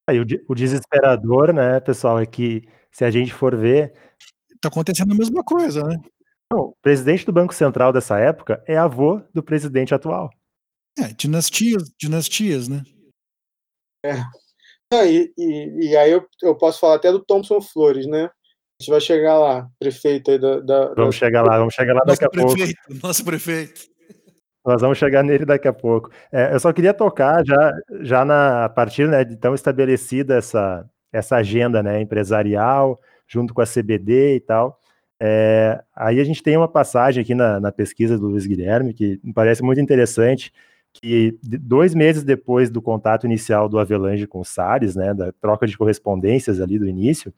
[0.08, 3.92] Aí o, o desesperador, né, pessoal, é que se a gente for ver,
[4.60, 5.96] tá acontecendo a mesma coisa, né?
[6.52, 10.30] Não, o presidente do Banco Central dessa época é avô do presidente atual.
[10.98, 12.82] É, dinastias, dinastias, né?
[14.04, 14.14] É.
[14.92, 18.24] Ah, e, e, e, aí eu, eu posso falar até do Thompson Flores, né?
[18.24, 20.58] A gente vai chegar lá, prefeito aí da.
[20.58, 21.26] da vamos da...
[21.26, 23.06] chegar lá, vamos chegar lá nosso daqui a prefeito, pouco.
[23.06, 23.89] Nosso prefeito.
[24.64, 26.10] Nós vamos chegar nele daqui a pouco.
[26.30, 30.88] É, eu só queria tocar já, já na, a partir né, de tão estabelecida essa,
[31.12, 34.78] essa agenda né, empresarial, junto com a CBD e tal.
[35.18, 39.20] É, aí a gente tem uma passagem aqui na, na pesquisa do Luiz Guilherme que
[39.22, 40.52] me parece muito interessante,
[40.92, 45.66] que dois meses depois do contato inicial do Avelange com o Salles, né, da troca
[45.66, 47.32] de correspondências ali do início,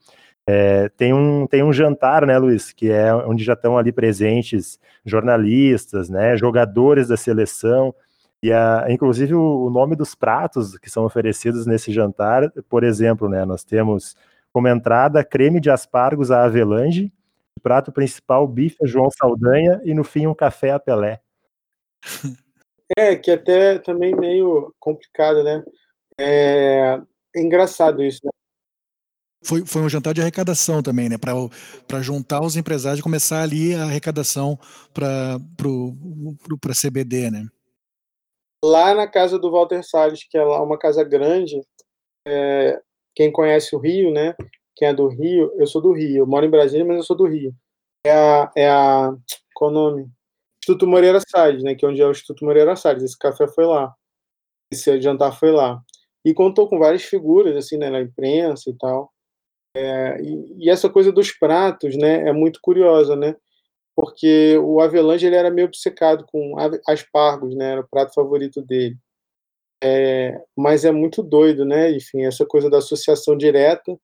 [0.47, 4.79] é, tem, um, tem um jantar, né, Luiz, que é onde já estão ali presentes
[5.05, 7.93] jornalistas, né, jogadores da seleção,
[8.41, 13.29] e a, inclusive o, o, nome dos pratos que são oferecidos nesse jantar, por exemplo,
[13.29, 14.15] né, nós temos
[14.51, 17.11] como entrada creme de aspargos à Avelange,
[17.61, 21.21] prato principal bife João Saldanha e no fim um café a Pelé.
[22.95, 25.63] É, que até também meio complicado, né?
[26.19, 27.01] É,
[27.35, 28.29] é engraçado isso, né?
[29.43, 31.17] Foi, foi um jantar de arrecadação também, né?
[31.17, 34.57] Para juntar os empresários e começar ali a arrecadação
[34.93, 37.47] para a CBD, né?
[38.63, 41.61] Lá na casa do Walter Salles, que é lá uma casa grande,
[42.25, 42.79] é,
[43.13, 44.33] quem conhece o Rio, né?
[44.75, 47.15] Quem é do Rio, eu sou do Rio, eu moro em Brasília, mas eu sou
[47.15, 47.53] do Rio.
[48.05, 48.51] É a.
[48.55, 49.13] É a
[49.53, 50.09] qual o nome?
[50.61, 51.75] Instituto Moreira Salles, né?
[51.75, 53.03] Que é onde é o Instituto Moreira Salles.
[53.03, 53.93] Esse café foi lá.
[54.71, 55.81] Esse jantar foi lá.
[56.25, 57.89] E contou com várias figuras, assim, né?
[57.89, 59.12] Na imprensa e tal.
[59.75, 62.27] É, e, e, essa coisa dos pratos, né?
[62.29, 63.35] É muito curiosa, né?
[63.95, 66.55] Porque o Avelange ele era meio obcecado com
[66.87, 67.73] aspargos, né?
[67.73, 68.97] Era o prato favorito dele.
[69.83, 71.91] É, mas é muito doido, né?
[71.91, 73.97] Enfim, essa coisa da associação direta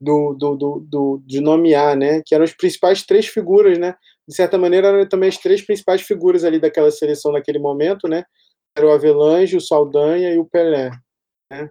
[0.00, 2.22] do, do, do, do, de nomear, né?
[2.24, 3.94] Que eram as principais três figuras, né?
[4.28, 8.24] De certa maneira, eram também as três principais figuras ali daquela seleção naquele momento, né?
[8.76, 10.90] Era o Avelange, o Saldanha e o Pelé,
[11.50, 11.70] né?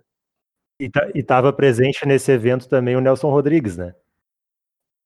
[0.80, 3.96] E estava presente nesse evento também o Nelson Rodrigues, né?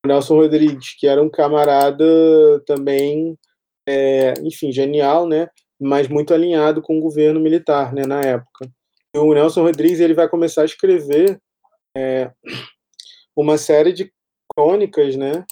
[0.06, 2.06] O Nelson Rodrigues, que era um camarada
[2.66, 3.38] também,
[3.88, 5.50] é, enfim, genial, né?
[5.80, 8.06] Mas muito alinhado com o governo militar, né?
[8.06, 8.70] Na época.
[9.16, 11.40] E o Nelson Rodrigues ele vai começar a escrever
[11.98, 12.32] é,
[13.36, 14.14] uma série de
[14.54, 15.46] crônicas, né,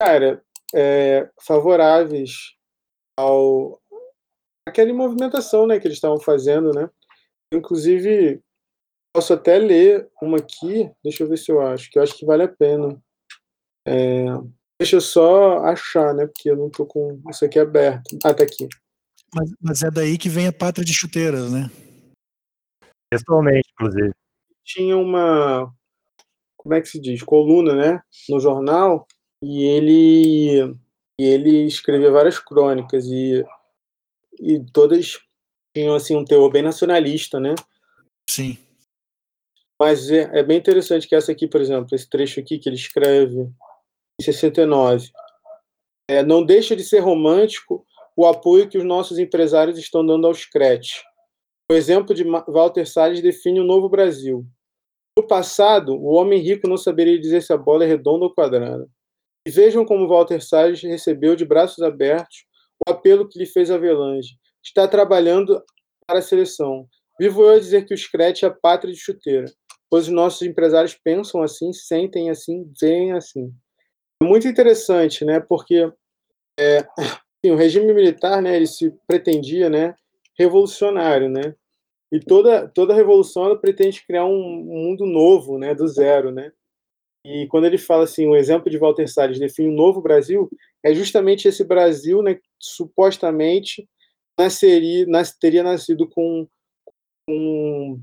[0.00, 0.42] cara,
[0.74, 2.54] é, favoráveis
[3.18, 3.80] ao
[4.66, 6.88] aquela movimentação, né, que eles estavam fazendo, né.
[7.52, 8.42] Inclusive,
[9.14, 12.26] posso até ler uma aqui, deixa eu ver se eu acho, que eu acho que
[12.26, 13.00] vale a pena.
[13.86, 14.24] É,
[14.80, 18.18] deixa eu só achar, né, porque eu não tô com isso aqui aberto.
[18.24, 18.68] Ah, tá aqui.
[19.32, 21.70] Mas, mas é daí que vem a pátria de chuteiras, né?
[23.08, 24.12] Pessoalmente, inclusive.
[24.64, 25.72] Tinha uma
[26.56, 29.06] como é que se diz, coluna, né, no jornal,
[29.42, 30.74] e ele
[31.20, 33.44] e ele escrevia várias crônicas e
[34.40, 35.20] e todas
[35.76, 37.54] tinham assim um teor bem nacionalista, né?
[38.28, 38.58] Sim.
[39.80, 42.76] Mas é, é bem interessante que essa aqui, por exemplo, esse trecho aqui que ele
[42.76, 43.48] escreve
[44.20, 45.10] em 69,
[46.08, 47.84] é, não deixa de ser romântico
[48.16, 51.02] o apoio que os nossos empresários estão dando aos CRET.
[51.70, 54.46] O exemplo de Walter Salles define o novo Brasil.
[55.16, 58.86] No passado, o homem rico não saberia dizer se a bola é redonda ou quadrada.
[59.46, 62.44] E vejam como Walter Salles recebeu de braços abertos
[62.86, 64.36] o apelo que lhe fez Avelange.
[64.62, 65.62] Está trabalhando
[66.06, 66.86] para a seleção.
[67.18, 69.46] Vivo eu a dizer que o Scratch é a pátria de chuteira,
[69.90, 73.52] pois os nossos empresários pensam assim, sentem assim, veem assim.
[74.22, 75.40] É muito interessante, né?
[75.40, 75.90] Porque
[76.58, 78.56] é, assim, o regime militar, né?
[78.56, 79.94] Ele se pretendia, né?
[80.38, 81.54] Revolucionário, né?
[82.12, 85.74] E toda toda revolução ela pretende criar um mundo novo, né?
[85.74, 86.52] Do zero, né?
[87.26, 90.50] E quando ele fala assim, o exemplo de Walter Salles define um novo Brasil,
[90.84, 93.88] é justamente esse Brasil, né, que supostamente
[94.38, 96.46] nasceria, nas, teria nascido com,
[97.26, 97.98] com,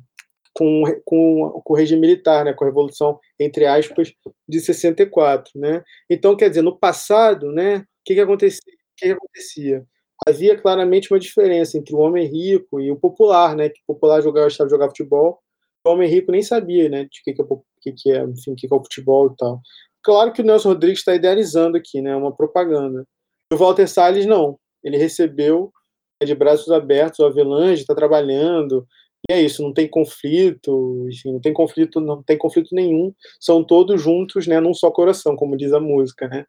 [0.54, 4.14] com, com, com o regime militar, né, com a Revolução, entre aspas,
[4.48, 5.52] de 64.
[5.56, 5.84] Né?
[6.10, 8.62] Então, quer dizer, no passado, né, o que, que, acontecia?
[8.98, 9.86] que, que acontecia?
[10.28, 14.22] Havia claramente uma diferença entre o homem rico e o popular, né, que o popular
[14.22, 15.40] jogava, jogar futebol,
[15.86, 17.46] o homem rico nem sabia né, de que, que é
[17.82, 19.62] que, que é, enfim, que, que é o futebol e tal.
[20.04, 22.16] Claro que o Nelson Rodrigues está idealizando aqui, né?
[22.16, 23.06] Uma propaganda.
[23.54, 24.58] O Walter Salles não.
[24.84, 25.72] Ele recebeu
[26.20, 28.88] é, de braços abertos o Avelange, está trabalhando.
[29.32, 33.14] É isso, não tem conflito, enfim, não tem conflito, não tem conflito nenhum.
[33.40, 36.46] São todos juntos, né, num só coração, como diz a música, né?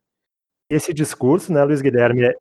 [0.68, 2.34] Esse discurso, né, Luiz Guilherme, é,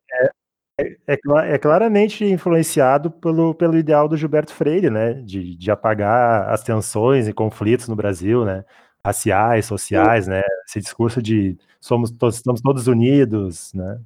[0.80, 1.18] é, é,
[1.54, 7.28] é, claramente influenciado pelo, pelo ideal do Gilberto Freire, né, de, de apagar as tensões
[7.28, 8.64] e conflitos no Brasil, né,
[9.04, 14.00] raciais, sociais, né, esse discurso de somos todos, estamos todos unidos, né.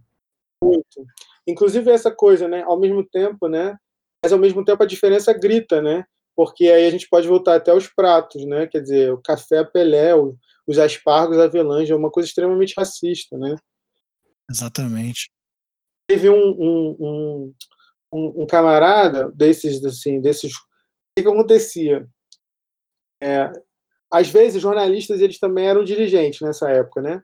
[0.62, 1.06] Muito.
[1.46, 3.74] Inclusive essa coisa, né, ao mesmo tempo, né,
[4.22, 6.04] mas ao mesmo tempo a diferença grita, né,
[6.36, 10.12] porque aí a gente pode voltar até os pratos, né, quer dizer, o café Pelé,
[10.66, 13.56] os aspargos avelange, é uma coisa extremamente racista, né.
[14.48, 15.30] Exatamente
[16.06, 17.54] teve um, um,
[18.12, 20.54] um, um, camarada desses, assim, desses.
[20.54, 20.58] O
[21.16, 22.06] que, que acontecia?
[23.22, 23.50] É,
[24.10, 27.22] às vezes, jornalistas eles também eram dirigentes nessa época, né?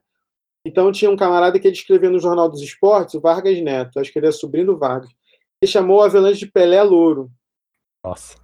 [0.67, 4.13] Então, tinha um camarada que ele escrevia no Jornal dos Esportes, o Vargas Neto, acho
[4.13, 5.11] que ele é sobrinho do Vargas.
[5.61, 7.31] Ele chamou o Avelanche de Pelé Louro.
[8.05, 8.37] Nossa.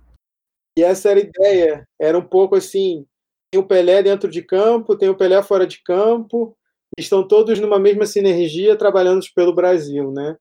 [0.78, 1.88] E essa era a ideia.
[2.00, 3.04] Era um pouco assim:
[3.50, 6.56] tem o Pelé dentro de campo, tem o Pelé fora de campo,
[6.96, 10.36] estão todos numa mesma sinergia trabalhando pelo Brasil, né?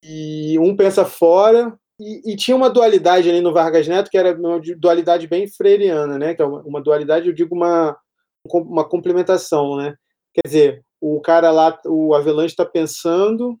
[0.00, 4.32] E um pensa fora e, e, tinha uma dualidade ali no Vargas Neto que era
[4.38, 6.34] uma dualidade bem freiriana, né?
[6.36, 7.98] Que é uma, uma dualidade, eu digo uma
[8.44, 9.96] uma complementação, né?
[10.32, 13.58] Quer dizer, o cara lá, o Avelanche está pensando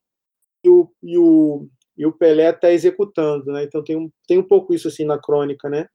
[0.64, 3.64] e o, e o, e o Pelé está executando, né?
[3.64, 5.88] Então tem um, tem um pouco isso assim na crônica, né?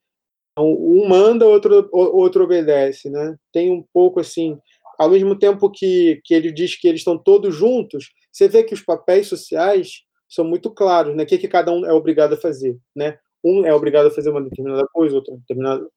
[0.52, 3.36] Então, um manda, outro outro obedece, né?
[3.52, 4.60] Tem um pouco assim
[4.98, 8.74] ao mesmo tempo que, que ele diz que eles estão todos juntos, você vê que
[8.74, 11.24] os papéis sociais são muito claros, né?
[11.24, 13.18] O que, que cada um é obrigado a fazer, né?
[13.44, 15.88] Um é obrigado a fazer uma determinada coisa, outro determinada,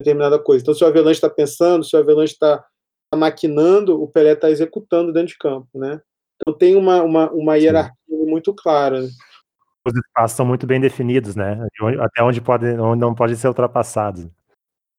[0.00, 0.62] determinada coisa.
[0.62, 2.58] Então, se o Avelanche está pensando, se o Avelanche está
[3.10, 6.00] tá maquinando, o Pelé está executando dentro de campo, né?
[6.36, 9.02] Então, tem uma, uma, uma hierarquia muito clara.
[9.02, 9.08] Né?
[9.86, 11.66] Os espaços são muito bem definidos, né?
[12.00, 14.26] Até onde, pode, onde não pode ser ultrapassados.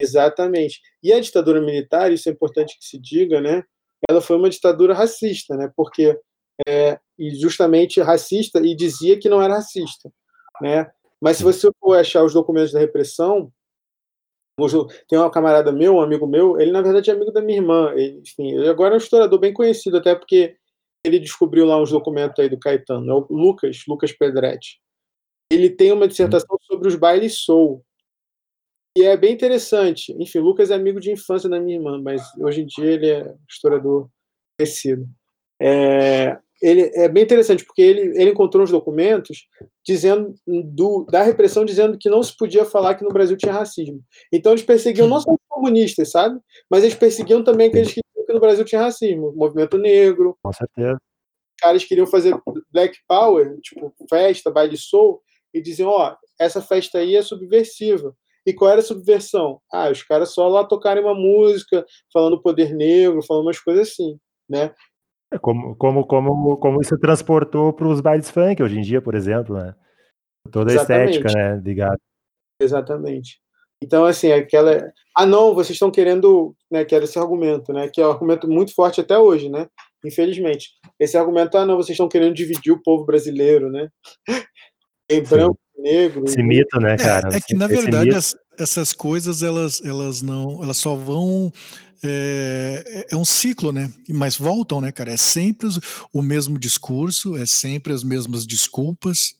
[0.00, 0.80] Exatamente.
[1.02, 3.62] E a ditadura militar, isso é importante que se diga, né?
[4.08, 5.70] Ela foi uma ditadura racista, né?
[5.76, 6.18] Porque
[6.66, 6.98] é,
[7.40, 10.10] justamente racista e dizia que não era racista,
[10.60, 10.90] né?
[11.20, 13.52] Mas se você for achar os documentos da repressão,
[15.08, 17.92] tem um camarada meu, um amigo meu, ele na verdade é amigo da minha irmã,
[17.96, 20.56] enfim, agora é um historiador bem conhecido, até porque
[21.08, 24.80] ele descobriu lá uns documentos aí do Caetano, é o Lucas, Lucas Pedretti.
[25.50, 27.84] Ele tem uma dissertação sobre os bailes soul,
[28.98, 30.12] e é bem interessante.
[30.18, 33.34] Enfim, Lucas é amigo de infância da minha irmã, mas hoje em dia ele é
[33.48, 34.08] historiador
[34.58, 35.06] conhecido.
[35.62, 39.46] É, ele é bem interessante porque ele, ele encontrou uns documentos
[39.86, 44.02] dizendo do, da repressão dizendo que não se podia falar que no Brasil tinha racismo.
[44.32, 46.40] Então eles perseguiam não só os comunistas, sabe?
[46.68, 48.00] Mas eles perseguiam também aqueles que
[48.38, 50.36] no Brasil tinha racismo, movimento negro.
[50.42, 50.98] Com certeza.
[51.60, 52.40] Caras queriam fazer
[52.72, 55.20] Black Power, tipo festa, baile soul,
[55.52, 58.14] e diziam, ó, essa festa aí é subversiva.
[58.46, 59.60] E qual era a subversão?
[59.70, 64.18] Ah, os caras só lá tocarem uma música, falando poder negro, falando umas coisas assim,
[64.48, 64.72] né?
[65.30, 69.14] É como, como, como, como isso transportou para os bailes funk hoje em dia, por
[69.14, 69.74] exemplo, né?
[70.50, 71.18] Toda a Exatamente.
[71.18, 71.60] estética, né?
[71.62, 71.98] Ligado.
[72.60, 73.40] Exatamente.
[73.82, 74.92] Então, assim, aquela.
[75.16, 76.54] Ah, não, vocês estão querendo.
[76.70, 77.88] Né, que era esse argumento, né?
[77.88, 79.66] Que é um argumento muito forte até hoje, né?
[80.04, 80.70] Infelizmente.
[80.98, 83.88] Esse argumento, ah, não, vocês estão querendo dividir o povo brasileiro, né?
[85.10, 86.24] em branco negro.
[86.26, 87.32] Esse mito, né, cara?
[87.32, 91.52] É, é que na verdade as, essas coisas elas, elas não, elas só vão
[92.02, 93.90] é, é, um ciclo, né?
[94.08, 95.12] Mas voltam, né, cara?
[95.12, 95.68] É sempre
[96.12, 99.34] o mesmo discurso, é sempre as mesmas desculpas.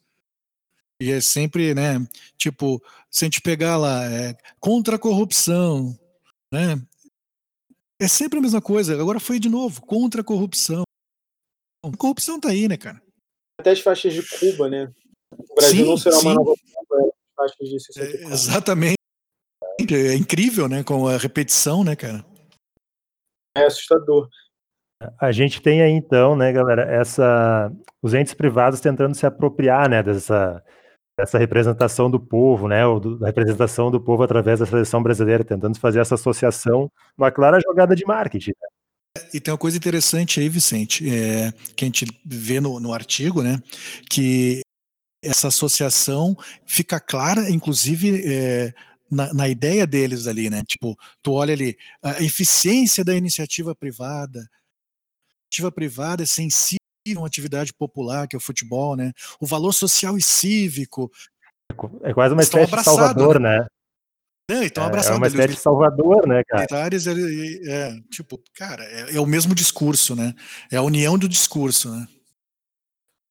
[1.01, 2.07] E é sempre, né?
[2.37, 5.99] Tipo, se a gente pegar lá, é, contra a corrupção,
[6.53, 6.81] né?
[8.01, 9.01] É sempre a mesma coisa.
[9.01, 10.83] Agora foi de novo, contra a corrupção.
[11.85, 13.01] A corrupção tá aí, né, cara?
[13.61, 14.93] Até as faixas de Cuba, né?
[15.33, 16.27] O Brasil sim, não será sim.
[16.27, 16.55] uma nova
[17.37, 18.29] taxas de 64.
[18.29, 18.99] É, exatamente.
[19.91, 20.83] É incrível, né?
[20.83, 22.25] Com a repetição, né, cara?
[23.57, 24.29] É assustador.
[25.21, 27.73] A gente tem aí então, né, galera, essa
[28.03, 30.61] os entes privados tentando se apropriar, né, dessa
[31.19, 35.45] essa representação do povo, né, ou do, da representação do povo através da seleção brasileira,
[35.45, 38.53] tentando fazer essa associação, uma clara jogada de marketing.
[38.61, 39.23] Né?
[39.35, 43.43] E tem uma coisa interessante aí, Vicente, é, que a gente vê no, no artigo,
[43.43, 43.61] né,
[44.09, 44.61] que
[45.23, 48.73] essa associação fica clara, inclusive, é,
[49.11, 50.63] na, na, ideia deles ali, né?
[50.65, 54.47] Tipo, tu olha ali, a eficiência da iniciativa privada,
[55.47, 56.78] iniciativa privada é sensível
[57.17, 59.13] uma atividade popular, que é o futebol, né?
[59.41, 61.11] O valor social e cívico.
[62.03, 63.59] É quase uma espécie de Salvador, né?
[63.59, 63.67] né?
[64.51, 66.61] É, então é, é uma espécie de Salvador, né, cara?
[66.61, 67.13] Militares, é,
[67.67, 70.35] é, tipo, cara, é, é, o mesmo discurso, né?
[70.73, 72.07] É a união do discurso, né?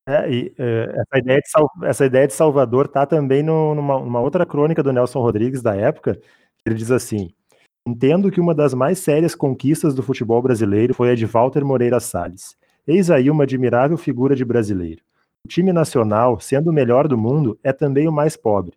[0.07, 4.21] É, e é, essa, ideia de, essa ideia de Salvador tá também no, numa, numa
[4.21, 6.17] outra crônica do Nelson Rodrigues da época,
[6.65, 7.33] ele diz assim,
[7.87, 12.01] Entendo que uma das mais sérias conquistas do futebol brasileiro foi a de Walter Moreira
[12.01, 12.53] Salles.
[12.87, 15.01] Eis aí uma admirável figura de brasileiro.
[15.43, 18.73] O time nacional, sendo o melhor do mundo, é também o mais pobre.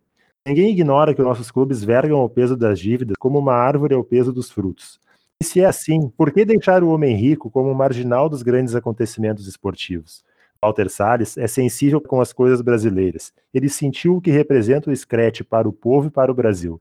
[0.46, 4.02] Ninguém ignora que os nossos clubes vergam ao peso das dívidas como uma árvore ao
[4.02, 4.98] peso dos frutos.
[5.40, 9.46] E se é assim, por que deixar o homem rico como marginal dos grandes acontecimentos
[9.46, 10.24] esportivos?
[10.62, 13.32] Walter Salles é sensível com as coisas brasileiras.
[13.54, 16.80] Ele sentiu o que representa o escrete para o povo e para o Brasil.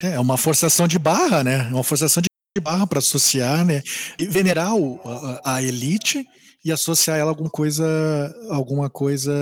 [0.00, 1.68] É uma forçação de barra, né?
[1.70, 2.28] Uma forçação de
[2.60, 3.82] barra para associar, né?
[4.18, 6.26] E venerar o, a, a, elite
[6.64, 9.32] e associar ela a alguma coisa, alguma coisa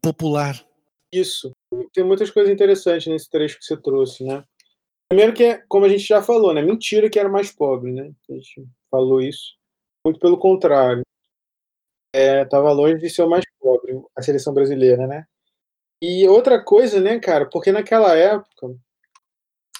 [0.00, 0.64] popular.
[1.12, 1.52] Isso.
[1.92, 4.42] Tem muitas coisas interessantes nesse trecho que você trouxe, né?
[5.08, 6.62] Primeiro que é, como a gente já falou, né?
[6.62, 8.10] Mentira que era mais pobre, né?
[8.28, 9.56] A gente falou isso.
[10.04, 11.02] Muito pelo contrário.
[12.14, 15.24] É, longe de ser o mais pobre, a seleção brasileira, né?
[16.02, 18.74] E outra coisa, né, cara, porque naquela época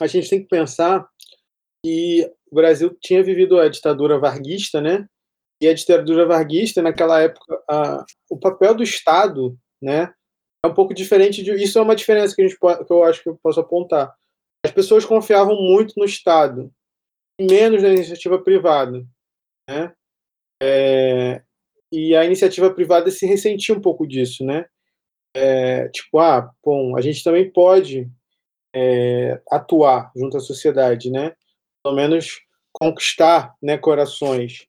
[0.00, 1.08] a gente tem que pensar
[1.84, 5.06] que o Brasil tinha vivido a ditadura varguista, né?
[5.60, 10.12] E a ditadura varguista, naquela época, a, o papel do Estado, né?
[10.64, 11.52] É um pouco diferente de.
[11.52, 14.12] Isso é uma diferença que, a gente que eu acho que eu posso apontar.
[14.64, 16.72] As pessoas confiavam muito no Estado,
[17.40, 19.04] menos na iniciativa privada,
[19.68, 19.92] né?
[20.60, 21.42] É,
[21.92, 24.66] e a iniciativa privada se ressentia um pouco disso, né?
[25.34, 28.10] É, tipo, ah, bom, a gente também pode
[28.74, 31.34] é, atuar junto à sociedade, né?
[31.88, 34.66] Pelo menos conquistar né, corações.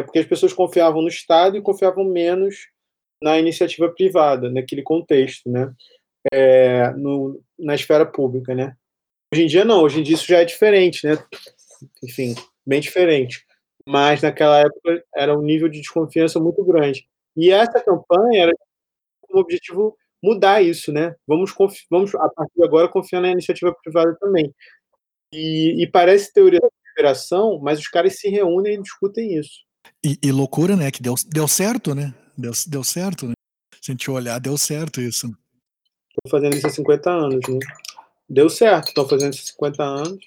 [0.00, 2.68] É porque as pessoas confiavam no Estado e confiavam menos
[3.22, 5.70] na iniciativa privada, naquele contexto, né?
[6.32, 8.74] É, no, na esfera pública, né?
[9.30, 11.22] Hoje em dia não, hoje em dia isso já é diferente, né?
[12.02, 13.44] Enfim, bem diferente.
[13.86, 17.06] Mas naquela época era um nível de desconfiança muito grande.
[17.36, 18.52] E essa campanha era
[19.28, 21.14] o objetivo mudar isso, né?
[21.26, 21.52] Vamos,
[21.90, 24.54] vamos a partir de agora confiar na iniciativa privada também.
[25.32, 29.64] E, e parece teoria da conspiração, mas os caras se reúnem e discutem isso.
[30.04, 30.90] E, e, loucura, né?
[30.90, 32.14] Que deu, deu certo, né?
[32.36, 33.34] Deu, deu certo, né?
[33.80, 35.26] Se a gente olhar, deu certo isso.
[35.26, 37.58] Estão fazendo isso há 50 anos, né?
[38.28, 40.18] Deu certo, estão fazendo isso há 50 anos.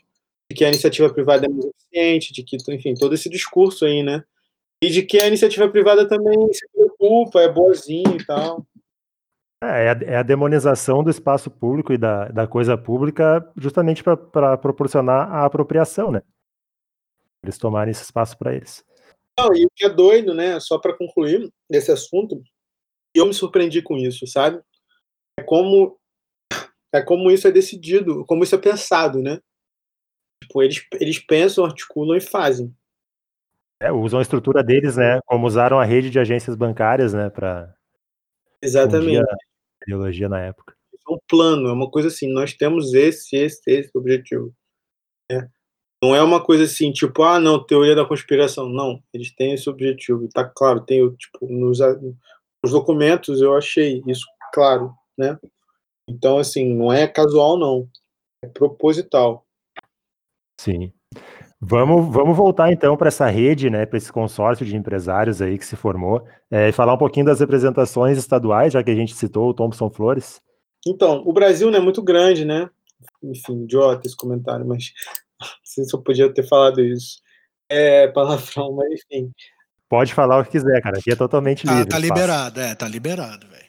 [0.49, 4.03] De que a iniciativa privada é mais eficiente, de que, enfim, todo esse discurso aí,
[4.03, 4.23] né?
[4.81, 8.65] E de que a iniciativa privada também se preocupa, é boazinha e tal.
[9.63, 14.03] É, é, a, é a demonização do espaço público e da, da coisa pública justamente
[14.03, 16.21] para proporcionar a apropriação, né?
[17.43, 18.83] Eles tomarem esse espaço para eles.
[19.37, 20.59] Não, e o que é doido, né?
[20.59, 22.41] Só para concluir esse assunto,
[23.13, 24.61] eu me surpreendi com isso, sabe?
[25.37, 25.97] É como
[26.93, 29.39] é como isso é decidido, como isso é pensado, né?
[30.41, 32.73] Tipo, eles, eles pensam, articulam e fazem.
[33.81, 35.19] É, usam a estrutura deles, né?
[35.25, 37.29] Como usaram a rede de agências bancárias, né?
[37.29, 37.74] Para
[38.65, 39.19] Exatamente.
[39.19, 39.35] A
[39.83, 40.75] ideologia na época.
[40.93, 44.53] É um plano, é uma coisa assim, nós temos esse, esse, esse objetivo.
[45.31, 45.49] Né?
[46.03, 48.67] Não é uma coisa assim, tipo, ah, não, teoria da conspiração.
[48.69, 50.27] Não, eles têm esse objetivo.
[50.33, 55.37] Tá claro, tem, tipo, nos, nos documentos eu achei isso claro, né?
[56.07, 57.89] Então, assim, não é casual, não.
[58.43, 59.45] É proposital.
[60.59, 60.93] Sim.
[61.59, 65.65] Vamos, vamos voltar então para essa rede, né, para esse consórcio de empresários aí que
[65.65, 69.49] se formou, é, e falar um pouquinho das representações estaduais, já que a gente citou
[69.49, 70.41] o Thompson Flores.
[70.85, 72.69] Então, o Brasil não é muito grande, né?
[73.23, 74.91] Enfim, idiota esse comentário, mas
[75.41, 77.19] não sei se eu podia ter falado isso.
[77.69, 79.31] É palavrão, mas enfim.
[79.89, 80.99] Pode falar o que quiser, cara.
[80.99, 81.83] Aqui é totalmente livre.
[81.83, 83.65] Ah, tá liberado, é, tá liberado, velho.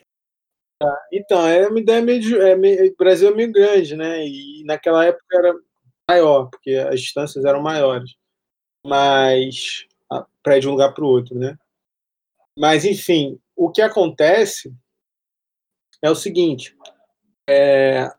[0.83, 2.91] Ah, então, é uma ideia meio, é meio.
[2.91, 4.25] O Brasil é meio grande, né?
[4.27, 5.53] E naquela época era
[6.09, 8.15] maior, porque as distâncias eram maiores.
[8.85, 9.85] Mas
[10.41, 11.57] para ir de um lugar para o outro, né?
[12.57, 14.73] Mas enfim, o que acontece
[16.01, 16.75] é o seguinte:
[17.49, 18.09] é,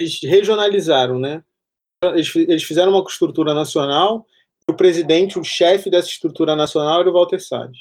[0.00, 1.44] eles regionalizaram, né?
[2.02, 4.26] Eles, eles fizeram uma estrutura nacional
[4.68, 7.78] o presidente, o chefe dessa estrutura nacional era o Walter Salles.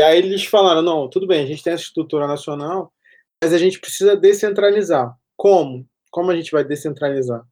[0.00, 2.92] E aí eles falaram: não, tudo bem, a gente tem essa estrutura nacional,
[3.42, 5.14] mas a gente precisa descentralizar.
[5.36, 5.86] Como?
[6.10, 7.44] Como a gente vai descentralizar?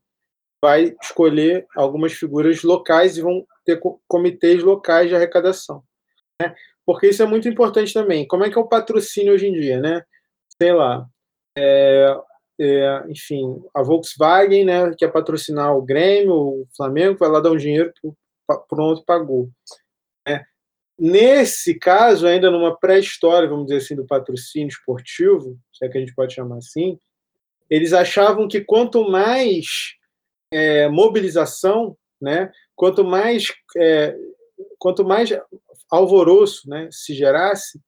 [0.66, 5.80] Vai escolher algumas figuras locais e vão ter comitês locais de arrecadação.
[6.42, 6.52] Né?
[6.84, 8.26] Porque isso é muito importante também.
[8.26, 10.02] Como é que é o patrocínio hoje em dia, né?
[10.60, 11.06] Sei lá,
[11.56, 12.20] é,
[12.58, 17.52] é, enfim, a Volkswagen, né, que é patrocinar o Grêmio, o Flamengo, vai lá dar
[17.52, 17.92] um dinheiro
[18.68, 19.48] pronto, pagou.
[20.26, 20.42] É.
[20.98, 26.00] Nesse caso, ainda numa pré-história, vamos dizer assim, do patrocínio esportivo, se é que a
[26.00, 26.98] gente pode chamar assim,
[27.70, 29.94] eles achavam que quanto mais
[30.51, 34.16] é, mobilização, né, quanto mais é,
[34.78, 35.30] quanto mais
[35.90, 37.80] alvoroço né, se gerasse,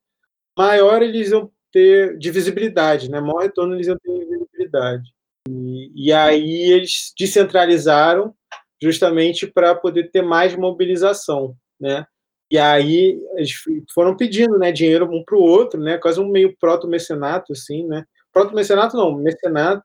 [0.56, 5.12] maior eles iam ter de visibilidade, né, maior retorno eles iam ter de visibilidade.
[5.48, 8.34] E, e aí eles descentralizaram
[8.80, 12.06] justamente para poder ter mais mobilização, né?
[12.50, 13.52] E aí eles
[13.92, 18.04] foram pedindo, né, dinheiro um para o outro, né, quase um meio proto-mecenato, assim, né?
[18.32, 19.82] Proto-mecenato não, mecenato,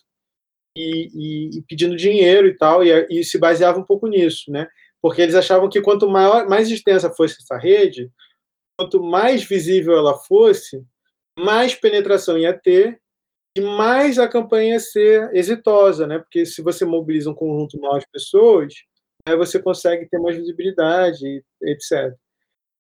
[0.75, 4.67] e, e, pedindo dinheiro e tal, e, e, se baseava um pouco nisso, né?
[5.01, 8.09] Porque eles achavam que quanto maior, mais extensa fosse essa rede,
[8.77, 10.83] quanto mais visível ela fosse,
[11.37, 12.99] mais penetração ia ter
[13.55, 16.19] e mais a campanha ser exitosa, né?
[16.19, 18.73] Porque se você mobiliza um conjunto maior de pessoas,
[19.27, 22.15] aí você consegue ter mais visibilidade, etc.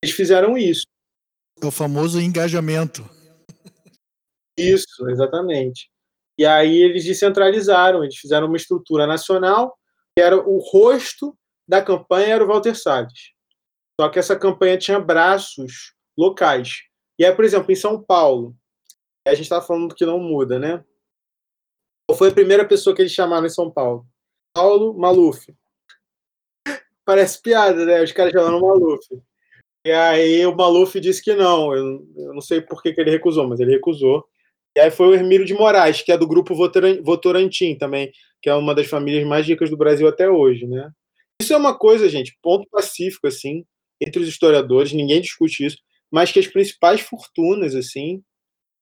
[0.03, 0.85] Eles fizeram isso.
[1.61, 3.07] É o famoso engajamento.
[4.57, 5.92] Isso, exatamente.
[6.37, 9.77] E aí eles descentralizaram, eles fizeram uma estrutura nacional,
[10.15, 13.33] que era o rosto da campanha era o Walter Salles.
[13.99, 16.81] Só que essa campanha tinha braços locais.
[17.19, 18.55] E aí, por exemplo, em São Paulo,
[19.25, 20.83] a gente está falando que não muda, né?
[22.07, 24.05] Qual foi a primeira pessoa que eles chamaram em São Paulo?
[24.53, 25.47] Paulo Maluf.
[27.05, 28.03] Parece piada, né?
[28.03, 29.07] Os caras chamaram Maluf.
[29.85, 31.73] E aí o Maluf disse que não.
[31.75, 34.27] Eu não sei por que, que, ele recusou, mas ele recusou.
[34.75, 38.11] E aí foi o Hermílio de Moraes, que é do grupo Votorantim também,
[38.41, 40.91] que é uma das famílias mais ricas do Brasil até hoje, né?
[41.41, 43.65] Isso é uma coisa, gente, ponto pacífico, assim,
[44.01, 45.77] entre os historiadores, ninguém discute isso,
[46.11, 48.23] mas que as principais fortunas, assim,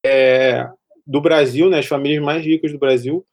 [0.05, 0.67] é,
[1.05, 3.25] do Brasil, né, as famílias mais ricas do Brasil,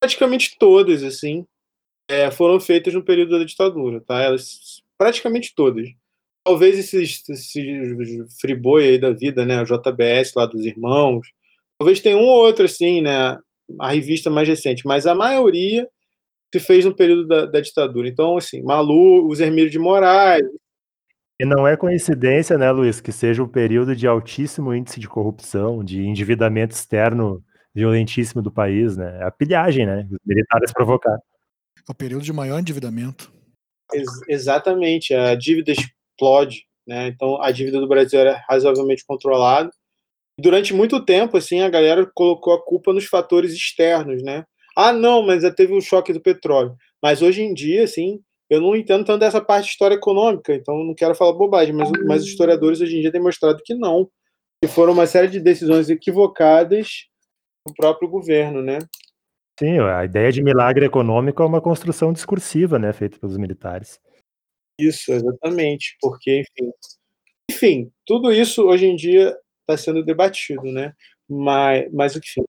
[0.00, 1.46] praticamente todas, assim,
[2.08, 4.20] é, foram feitas no período da ditadura, tá?
[4.22, 5.88] Elas, praticamente todas.
[6.44, 11.26] Talvez esses, esses friboi aí da vida, né, o JBS lá dos irmãos,
[11.78, 13.38] talvez tenha um ou outro, assim, né,
[13.80, 15.88] a revista mais recente, mas a maioria
[16.52, 18.08] se fez no período da, da ditadura.
[18.08, 20.46] Então, assim, Malu, os Hermílio de Moraes,
[21.38, 25.84] e não é coincidência, né, Luiz, que seja um período de altíssimo índice de corrupção,
[25.84, 29.18] de endividamento externo violentíssimo do país, né?
[29.20, 30.08] É a pilhagem, né?
[30.10, 31.20] Os militares provocaram.
[31.86, 33.30] É o período de maior endividamento.
[33.92, 37.08] Ex exatamente, a dívida explode, né?
[37.08, 39.70] Então a dívida do Brasil era razoavelmente controlada.
[40.38, 44.44] Durante muito tempo, assim, a galera colocou a culpa nos fatores externos, né?
[44.76, 46.76] Ah, não, mas já teve o um choque do petróleo.
[47.02, 48.20] Mas hoje em dia, assim,
[48.50, 51.90] eu não entendo tanto dessa parte de história econômica, então não quero falar bobagem, mas,
[52.06, 54.08] mas os historiadores hoje em dia têm mostrado que não,
[54.62, 57.06] que foram uma série de decisões equivocadas
[57.66, 58.78] do próprio governo, né?
[59.58, 63.98] Sim, a ideia de milagre econômico é uma construção discursiva, né, feita pelos militares.
[64.78, 66.70] Isso, exatamente, porque, enfim,
[67.50, 69.34] enfim, tudo isso hoje em dia
[69.68, 70.94] está sendo debatido, né?
[71.28, 72.44] Mas, mas enfim.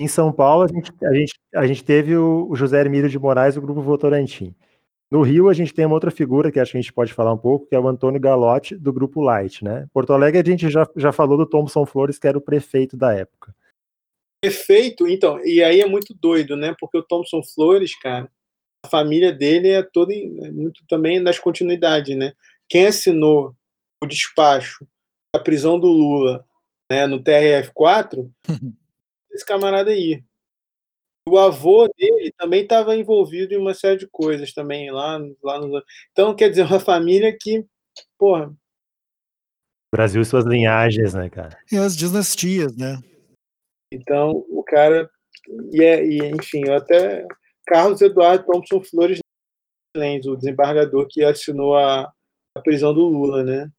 [0.00, 3.56] Em São Paulo, a gente, a gente, a gente teve o José Hermílio de Moraes,
[3.56, 4.54] o grupo Votorantim.
[5.10, 7.34] No Rio, a gente tem uma outra figura que acho que a gente pode falar
[7.34, 9.86] um pouco, que é o Antônio Galotti, do Grupo Light, né?
[9.92, 13.12] Porto Alegre, a gente já, já falou do Thompson Flores, que era o prefeito da
[13.12, 13.54] época.
[14.42, 16.74] Prefeito, então, e aí é muito doido, né?
[16.80, 18.28] Porque o Thompson Flores, cara,
[18.84, 22.32] a família dele é toda é muito também das continuidades, né?
[22.66, 23.54] Quem assinou
[24.02, 24.86] o despacho
[25.42, 26.44] prisão do Lula
[26.90, 28.30] né, no TRF4,
[29.32, 30.22] esse camarada aí.
[31.26, 35.82] O avô dele também estava envolvido em uma série de coisas também lá, lá no...
[36.10, 37.64] Então, quer dizer, uma família que,
[38.18, 38.52] porra.
[39.94, 41.56] Brasil e suas linhagens, né, cara?
[41.70, 42.98] E as dinastias, né?
[43.92, 45.08] Então, o cara.
[45.70, 47.26] E, é, e enfim, até
[47.66, 49.18] Carlos Eduardo Thompson Flores,
[49.94, 52.10] o desembargador que assinou a,
[52.56, 53.70] a prisão do Lula, né?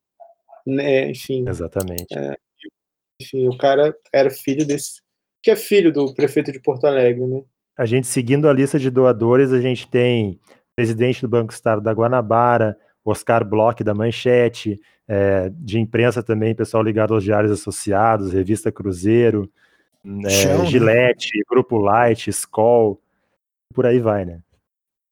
[0.65, 1.47] Né enfim.
[1.47, 2.17] Exatamente.
[2.17, 2.37] É,
[3.21, 5.01] enfim, o cara era filho desse
[5.41, 7.43] que é filho do prefeito de Porto Alegre, né?
[7.77, 10.39] A gente seguindo a lista de doadores, a gente tem
[10.75, 16.81] presidente do Banco Estado da Guanabara, Oscar Bloch da Manchete, é, de imprensa também, pessoal
[16.81, 19.51] ligado aos diários associados, revista Cruzeiro,
[20.25, 20.65] é?
[20.65, 21.43] Gillette, né?
[21.49, 23.01] Grupo Light, Skoll,
[23.73, 24.41] por aí vai, né?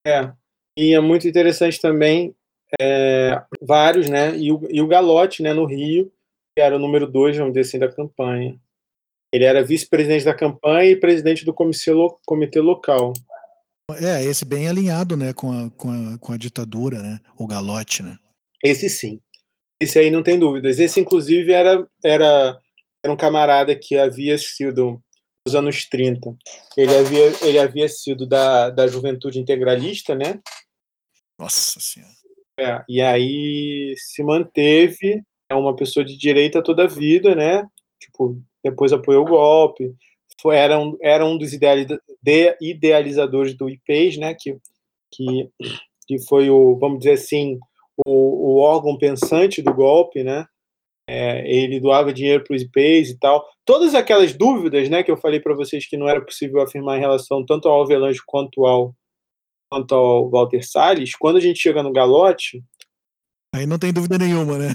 [0.06, 0.32] É,
[0.78, 2.34] e é muito interessante também,
[2.80, 4.36] é, vários, né?
[4.38, 6.12] E o, e o Galote, né, no Rio,
[6.56, 8.60] que era o número dois, vamos dizer assim, da campanha.
[9.34, 13.14] Ele era vice-presidente da campanha e presidente do comitê, local.
[14.00, 17.20] É, esse bem alinhado, né, com a, com a, com a ditadura, né?
[17.38, 18.18] O Galote, né?
[18.64, 19.20] Esse sim.
[19.80, 20.80] Esse aí não tem dúvidas.
[20.80, 22.60] Esse, inclusive, era, era,
[23.04, 25.02] era um camarada que havia sido,
[25.46, 26.36] nos anos 30,
[26.78, 30.40] ele havia, ele havia sido da, da juventude integralista, né?
[31.40, 32.21] Nossa Senhora.
[32.62, 37.66] É, e aí se manteve, é uma pessoa de direita toda a vida, né?
[38.00, 39.92] Tipo, depois apoiou o golpe,
[40.40, 41.54] foi, era, um, era um dos
[42.62, 44.36] idealizadores do IPES, né?
[44.40, 44.58] Que,
[45.12, 45.50] que,
[46.08, 47.58] que foi o, vamos dizer assim,
[48.06, 50.46] o, o órgão pensante do golpe, né?
[51.10, 53.44] É, ele doava dinheiro para os IPs e tal.
[53.66, 57.02] Todas aquelas dúvidas, né, que eu falei para vocês que não era possível afirmar em
[57.02, 58.94] relação tanto ao Avelange quanto ao
[59.72, 62.62] quanto ao Walter Salles, quando a gente chega no Galote,
[63.56, 64.74] aí não tem dúvida nenhuma, né?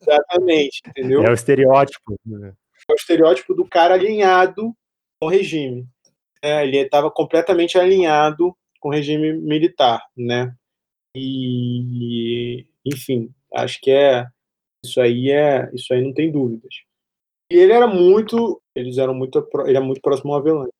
[0.00, 1.22] Exatamente, entendeu?
[1.22, 2.14] É o estereótipo.
[2.26, 2.52] Né?
[2.88, 4.74] É o estereótipo do cara alinhado
[5.18, 5.86] com o regime.
[6.42, 10.54] É, ele estava completamente alinhado com o regime militar, né?
[11.16, 14.26] E, enfim, acho que é
[14.84, 16.74] isso aí é isso aí não tem dúvidas.
[17.50, 20.72] E ele era muito, eles eram muito, ele é muito próximo ao Avelange.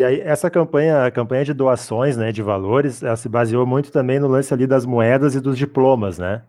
[0.00, 3.92] E aí essa campanha, a campanha de doações, né, de valores, ela se baseou muito
[3.92, 6.44] também no lance ali das moedas e dos diplomas, né?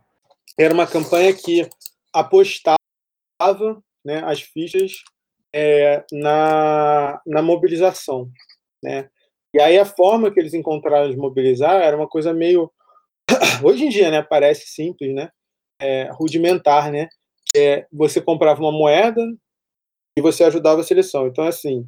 [0.59, 1.67] Era uma campanha que
[2.11, 2.77] apostava,
[4.03, 4.93] né, as fichas
[5.53, 8.29] é, na, na mobilização,
[8.83, 9.09] né?
[9.53, 12.71] E aí a forma que eles encontraram de mobilizar era uma coisa meio
[13.63, 15.29] hoje em dia, né, parece simples, né,
[15.79, 17.09] é, rudimentar, né,
[17.55, 19.21] é, você comprava uma moeda
[20.17, 21.27] e você ajudava a seleção.
[21.27, 21.87] Então, assim,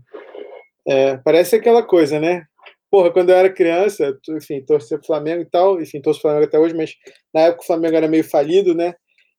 [0.87, 2.45] é, parece aquela coisa, né,
[2.89, 6.47] porra, quando eu era criança, enfim, torcia pro Flamengo e tal, enfim, torço pro Flamengo
[6.47, 6.93] até hoje, mas
[7.33, 8.95] na época o Flamengo era meio falido, né,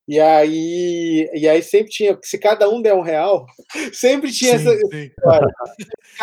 [0.09, 3.45] e aí, e aí sempre tinha, se cada um der um real,
[3.93, 4.77] sempre tinha sim, essa.
[4.79, 5.11] Sim.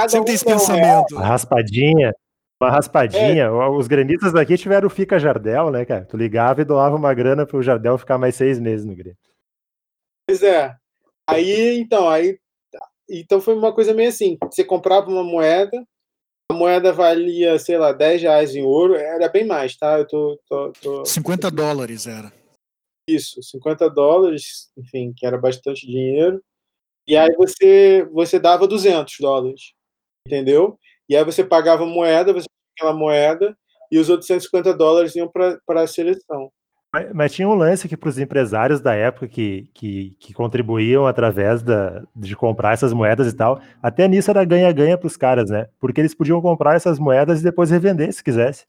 [0.09, 1.15] sempre um tem esse pensamento.
[1.15, 2.11] Um raspadinha.
[2.59, 3.43] Uma raspadinha.
[3.43, 3.49] É.
[3.51, 6.03] Os gremistas daqui tiveram o Fica Jardel, né, cara?
[6.03, 9.17] Tu ligava e doava uma grana pro Jardel ficar mais seis meses no Grêmio.
[10.27, 10.75] Pois é.
[11.29, 12.39] Aí, então, aí.
[13.09, 15.85] Então foi uma coisa meio assim: você comprava uma moeda,
[16.51, 19.99] a moeda valia, sei lá, 10 reais em ouro, era bem mais, tá?
[19.99, 20.39] Eu tô.
[20.47, 21.05] tô, tô...
[21.05, 22.31] 50 dólares era.
[23.07, 26.43] Isso, 50 dólares, enfim, que era bastante dinheiro.
[27.07, 29.73] E aí você, você dava 200 dólares,
[30.27, 30.79] entendeu?
[31.07, 33.57] E aí você pagava moeda, você aquela moeda,
[33.91, 36.51] e os outros 150 dólares iam para a seleção.
[37.13, 41.61] Mas, tinha um lance que para os empresários da época que, que, que, contribuíam através
[41.61, 45.67] da, de comprar essas moedas e tal, até nisso era ganha-ganha para os caras, né?
[45.79, 48.65] Porque eles podiam comprar essas moedas e depois revender se quisesse.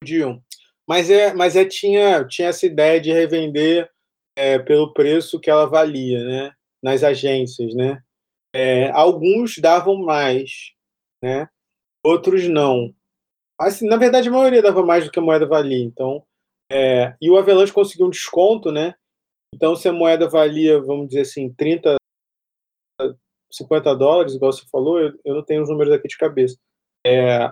[0.00, 0.42] Podiam.
[0.88, 3.90] Mas, é, mas é, tinha, tinha essa ideia de revender
[4.36, 6.52] é, pelo preço que ela valia, né?
[6.82, 8.00] Nas agências, né?
[8.54, 10.72] É, alguns davam mais,
[11.22, 11.48] né?
[12.06, 12.94] outros não.
[13.58, 15.82] Assim, na verdade, a maioria dava mais do que a moeda valia.
[15.84, 16.22] Então,
[16.70, 18.94] é, e o Avalanche conseguiu um desconto, né?
[19.54, 21.96] Então, se a moeda valia, vamos dizer assim, 30,
[23.50, 26.56] 50 dólares, igual você falou, eu, eu não tenho os números aqui de cabeça.
[27.06, 27.48] É,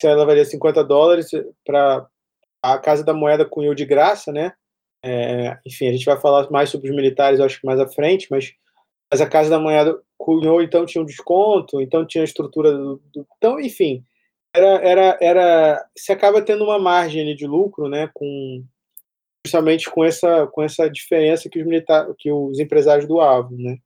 [0.00, 1.30] se ela valia 50 dólares,
[1.64, 2.06] para
[2.62, 4.52] a Casa da Moeda cunhou de graça, né?
[5.04, 8.28] É, enfim, a gente vai falar mais sobre os militares, acho que mais à frente,
[8.30, 8.52] mas,
[9.10, 13.02] mas a Casa da Moeda cunhou, então tinha um desconto, então tinha a estrutura do.
[13.12, 14.04] do então, enfim,
[14.54, 15.86] era, era, era.
[15.96, 18.10] Se acaba tendo uma margem de lucro, né?
[18.14, 18.64] Com,
[19.44, 23.76] justamente com essa, com essa diferença que os, militar, que os empresários doavam, né?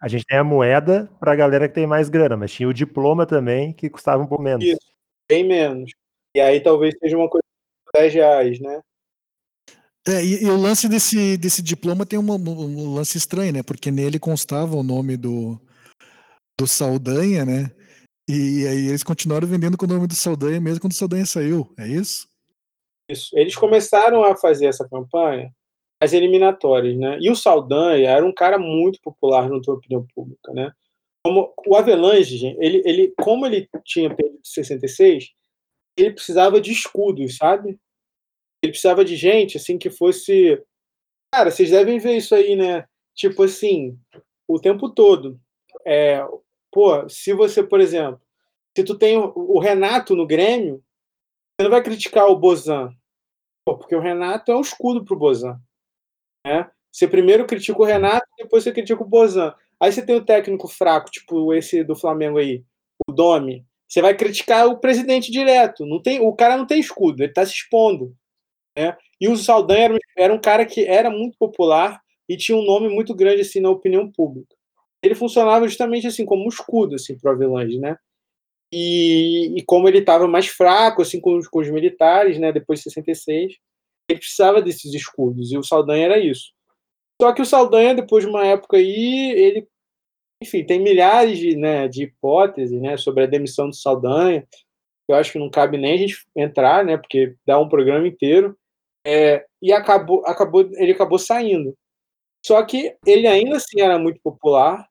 [0.00, 2.74] A gente tem a moeda para a galera que tem mais grana, mas tinha o
[2.74, 4.64] diploma também que custava um pouco menos.
[4.64, 4.92] Isso,
[5.28, 5.90] bem menos.
[6.34, 7.42] E aí talvez seja uma coisa
[7.94, 8.80] de 10 reais, né?
[10.06, 13.62] É, e, e, o lance desse, desse diploma tem um, um, lance estranho, né?
[13.62, 15.60] Porque nele constava o nome do,
[16.58, 17.70] do Saldanha, né?
[18.28, 21.72] E aí eles continuaram vendendo com o nome do Saldanha mesmo quando o Saldanha saiu,
[21.78, 22.28] é isso?
[23.10, 23.30] Isso.
[23.38, 25.50] Eles começaram a fazer essa campanha
[26.00, 27.18] as eliminatórias, né?
[27.20, 30.72] E o Saldanha era um cara muito popular na opinião pública, né?
[31.24, 35.30] Como o Avelange, ele, ele, como ele tinha perdido 66,
[35.98, 37.78] ele precisava de escudos, sabe?
[38.62, 40.62] Ele precisava de gente assim que fosse,
[41.32, 42.86] cara, vocês devem ver isso aí, né?
[43.16, 43.98] Tipo assim,
[44.46, 45.40] o tempo todo.
[45.84, 46.24] É,
[46.72, 48.20] Pô, se você, por exemplo,
[48.76, 50.82] se tu tem o Renato no Grêmio,
[51.58, 52.90] você não vai criticar o Bozan.
[53.64, 55.58] Pô, porque o Renato é um escudo pro Bozan.
[56.46, 56.70] Né?
[56.92, 59.54] Você primeiro critica o Renato, depois você critica o Bozan.
[59.80, 62.64] Aí você tem o técnico fraco, tipo esse do Flamengo aí,
[63.08, 63.64] o Domi.
[63.88, 65.86] Você vai criticar o presidente direto.
[65.86, 68.14] Não tem, o cara não tem escudo, ele está se expondo.
[68.76, 68.96] Né?
[69.20, 72.88] E o Saldanha era, era um cara que era muito popular e tinha um nome
[72.88, 74.54] muito grande assim na opinião pública.
[75.02, 77.96] Ele funcionava justamente assim como um escudo assim para Avelange, né?
[78.72, 82.52] E, e, como ele estava mais fraco assim com, com, os militares, né?
[82.52, 83.56] Depois de 66,
[84.10, 86.52] ele precisava desses escudos e o Saldanha era isso.
[87.20, 89.68] Só que o Saldanha depois de uma época aí ele
[90.42, 94.46] enfim, tem milhares de, né, de hipóteses né, sobre a demissão do Saldanha.
[95.08, 98.56] Eu acho que não cabe nem a gente entrar, né, porque dá um programa inteiro.
[99.04, 101.74] É, e acabou, acabou, ele acabou saindo.
[102.44, 104.87] Só que ele ainda assim era muito popular,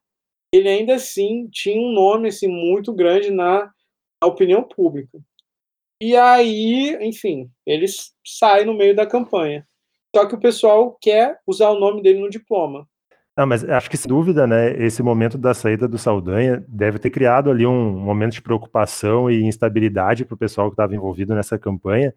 [0.52, 3.70] ele ainda assim tinha um nome assim, muito grande na,
[4.22, 5.18] na opinião pública.
[6.00, 7.86] E aí, enfim, ele
[8.24, 9.66] sai no meio da campanha.
[10.14, 12.86] Só que o pessoal quer usar o nome dele no diploma.
[13.36, 17.10] Não, mas acho que sem dúvida, né, esse momento da saída do Saldanha deve ter
[17.10, 21.56] criado ali um momento de preocupação e instabilidade para o pessoal que estava envolvido nessa
[21.56, 22.12] campanha,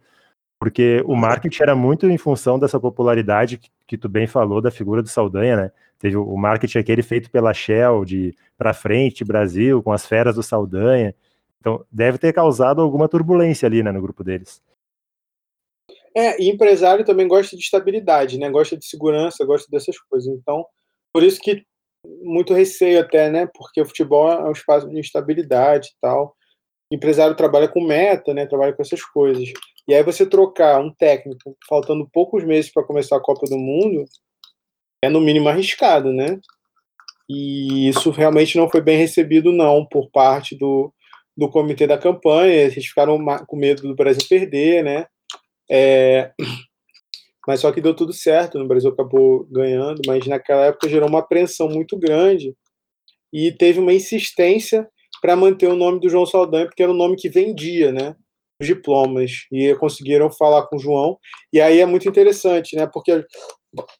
[0.59, 4.71] porque o marketing era muito em função dessa popularidade que, que tu bem falou da
[4.71, 5.71] figura do Saldanha, né?
[6.01, 10.41] Teve o marketing aquele feito pela Shell de para frente Brasil com as feras do
[10.41, 11.13] Saldanha.
[11.59, 14.63] Então, deve ter causado alguma turbulência ali, né, no grupo deles.
[16.17, 18.49] É, e empresário também gosta de estabilidade, né?
[18.49, 20.27] Gosta de segurança, gosta dessas coisas.
[20.27, 20.65] Então,
[21.13, 21.63] por isso que
[22.23, 23.47] muito receio até, né?
[23.53, 26.35] Porque o futebol é um espaço de instabilidade e tal.
[26.91, 28.47] O empresário trabalha com meta, né?
[28.47, 29.47] Trabalha com essas coisas.
[29.87, 34.03] E aí você trocar um técnico faltando poucos meses para começar a Copa do Mundo
[35.01, 36.39] é no mínimo arriscado, né?
[37.29, 40.93] E isso realmente não foi bem recebido não por parte do,
[41.35, 42.53] do comitê da campanha.
[42.53, 45.05] Eles ficaram com medo do Brasil perder, né?
[45.69, 46.31] É,
[47.47, 51.19] mas só que deu tudo certo, no Brasil acabou ganhando, mas naquela época gerou uma
[51.19, 52.53] apreensão muito grande
[53.33, 54.87] e teve uma insistência
[55.21, 58.15] para manter o nome do João Saldanha, porque era o nome que vendia, né?
[58.59, 59.45] Os diplomas.
[59.51, 61.17] E conseguiram falar com o João.
[61.53, 62.87] E aí é muito interessante, né?
[62.91, 63.23] Porque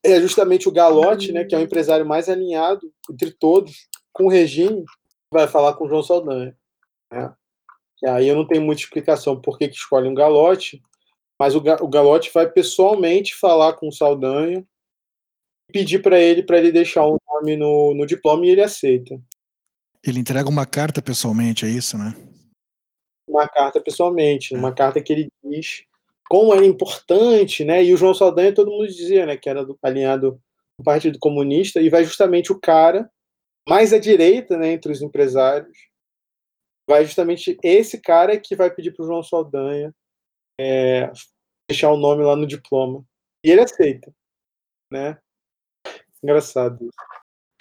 [0.03, 4.29] é justamente o Galote, né, que é o empresário mais alinhado entre todos com o
[4.29, 4.83] regime,
[5.31, 6.55] vai falar com o João Saldanha.
[7.11, 7.33] Né?
[8.03, 10.81] E aí eu não tenho muita explicação por que, que escolhe um Galote,
[11.39, 14.65] mas o, o Galotti vai pessoalmente falar com o Saldanha
[15.71, 19.19] pedir para ele para ele deixar o nome no, no diploma e ele aceita.
[20.03, 22.13] Ele entrega uma carta pessoalmente, é isso, né?
[23.27, 25.85] Uma carta pessoalmente, uma carta que ele diz
[26.31, 27.83] como é importante, né?
[27.83, 30.41] E o João Saldanha todo mundo dizia, né, que era do, alinhado
[30.79, 33.11] do Partido Comunista e vai justamente o cara
[33.67, 35.77] mais à direita, né, entre os empresários,
[36.87, 39.93] vai justamente esse cara que vai pedir para o João Saldanha
[40.57, 41.11] é,
[41.69, 43.03] deixar o nome lá no diploma.
[43.43, 44.09] E ele aceita,
[44.89, 45.17] né?
[46.23, 46.79] Engraçado.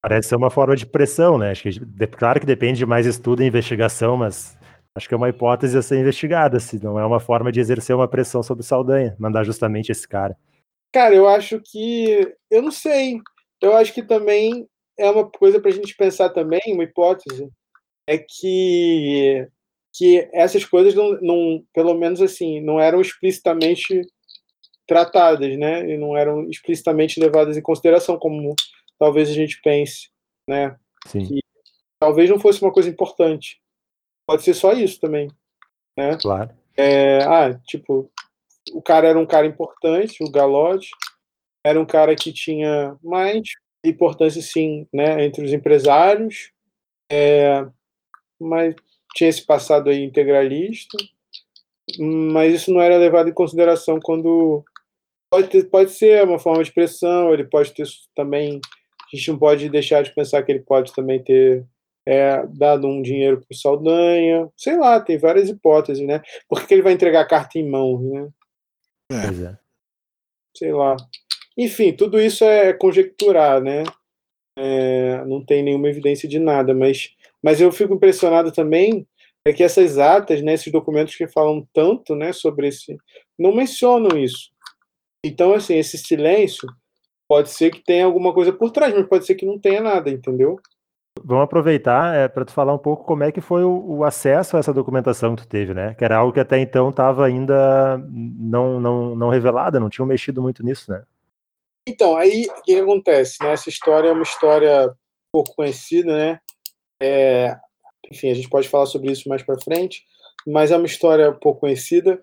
[0.00, 1.50] Parece ser uma forma de pressão, né?
[1.50, 4.56] Acho que, claro que depende de mais estudo e investigação, mas
[4.96, 7.94] acho que é uma hipótese a ser investigada, se não é uma forma de exercer
[7.94, 10.36] uma pressão sobre o Saldanha, mandar justamente esse cara.
[10.92, 12.34] Cara, eu acho que.
[12.50, 13.20] Eu não sei.
[13.60, 14.66] Eu acho que também
[14.98, 17.48] é uma coisa para a gente pensar também, uma hipótese,
[18.06, 19.46] é que
[19.92, 24.02] que essas coisas não, não, pelo menos assim, não eram explicitamente
[24.86, 25.88] tratadas, né?
[25.88, 28.54] E não eram explicitamente levadas em consideração, como
[28.98, 30.10] talvez a gente pense,
[30.48, 30.76] né?
[31.06, 31.26] Sim.
[31.26, 31.40] Que
[31.98, 33.60] talvez não fosse uma coisa importante.
[34.30, 35.28] Pode ser só isso também,
[35.98, 36.16] né?
[36.22, 36.50] Claro.
[36.76, 38.08] É, ah, tipo,
[38.72, 40.88] o cara era um cara importante, o Galote,
[41.66, 43.42] era um cara que tinha mais
[43.84, 46.52] importância, sim, né, entre os empresários,
[47.10, 47.66] é,
[48.40, 48.76] mas
[49.16, 50.96] tinha esse passado aí integralista,
[51.98, 54.64] mas isso não era levado em consideração quando
[55.28, 58.60] pode, ter, pode ser uma forma de pressão, ele pode ter também,
[59.12, 61.66] a gente não pode deixar de pensar que ele pode também ter
[62.10, 66.20] é, dado um dinheiro para o Saldanha, sei lá, tem várias hipóteses, né?
[66.48, 68.28] Por que ele vai entregar a carta em mãos, né?
[69.12, 69.44] É.
[69.44, 69.58] é.
[70.56, 70.96] Sei lá.
[71.56, 73.84] Enfim, tudo isso é conjecturar, né?
[74.58, 79.06] É, não tem nenhuma evidência de nada, mas mas eu fico impressionado também
[79.44, 82.98] é que essas atas, né, esses documentos que falam tanto, né, sobre esse,
[83.38, 84.50] não mencionam isso.
[85.24, 86.68] Então, assim, esse silêncio
[87.26, 90.10] pode ser que tenha alguma coisa por trás, mas pode ser que não tenha nada,
[90.10, 90.60] entendeu?
[91.22, 94.56] Vamos aproveitar é, para tu falar um pouco como é que foi o, o, acesso
[94.56, 95.94] a essa documentação que tu teve, né?
[95.94, 100.40] Que era algo que até então estava ainda não, não, não revelada, não tinham mexido
[100.40, 101.02] muito nisso, né?
[101.86, 103.38] Então, aí o que, acontece?
[103.42, 103.52] Né?
[103.52, 104.94] Essa história é uma história
[105.32, 106.40] pouco conhecida, né?
[107.02, 107.56] É,
[108.10, 110.04] enfim, a gente pode falar sobre isso mais para frente,
[110.46, 112.20] mas é uma história pouco conhecida.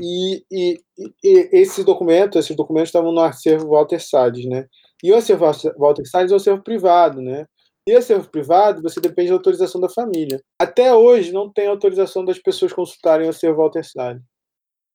[0.00, 0.80] E, e,
[1.22, 4.66] e esse documento, esses documentos estavam no acervo Walter Salles, né?
[5.02, 5.44] E o acervo
[5.76, 7.46] Walter Salles é um acervo privado, né?
[7.90, 10.40] E acervo privado, você depende da autorização da família.
[10.56, 13.82] Até hoje, não tem autorização das pessoas consultarem o acervo Walter.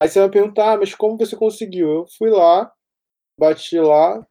[0.01, 1.89] Aí você vai perguntar, ah, mas como você conseguiu?
[1.89, 2.71] Eu fui lá,
[3.37, 4.25] bati lá,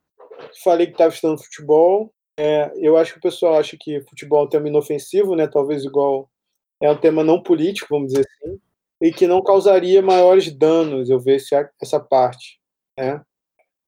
[0.63, 2.11] falei que estava estudando futebol.
[2.41, 5.47] É, eu acho que o pessoal acha que futebol é um tema inofensivo, né?
[5.47, 6.31] Talvez igual
[6.81, 8.59] é um tema não político, vamos dizer assim,
[9.03, 11.37] e que não causaria maiores danos eu ver
[11.83, 12.59] essa parte,
[12.99, 13.23] né?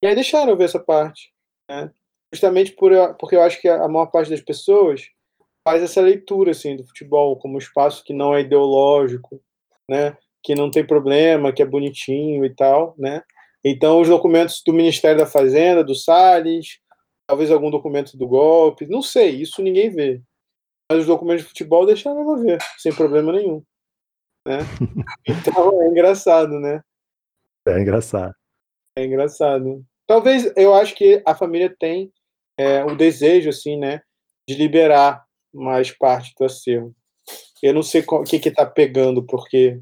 [0.03, 1.33] E aí deixaram eu ver essa parte,
[1.67, 1.91] né?
[2.33, 5.09] Justamente por, porque eu acho que a maior parte das pessoas
[5.67, 9.41] faz essa leitura assim do futebol como um espaço que não é ideológico,
[9.89, 10.17] né?
[10.43, 13.23] Que não tem problema, que é bonitinho e tal, né?
[13.65, 16.79] Então os documentos do Ministério da Fazenda, do Salles,
[17.27, 20.23] talvez algum documento do golpe, não sei, isso ninguém vê.
[20.89, 23.63] Mas os documentos de futebol deixaram ela ver, sem problema nenhum.
[24.47, 24.59] Né?
[25.27, 26.81] Então é engraçado, né?
[27.67, 28.33] É engraçado.
[28.97, 29.85] É engraçado.
[30.07, 32.13] Talvez eu acho que a família tem
[32.57, 34.01] é, o desejo, assim, né,
[34.49, 36.95] de liberar mais parte do acervo.
[37.63, 39.81] Eu não sei o que que tá pegando, porque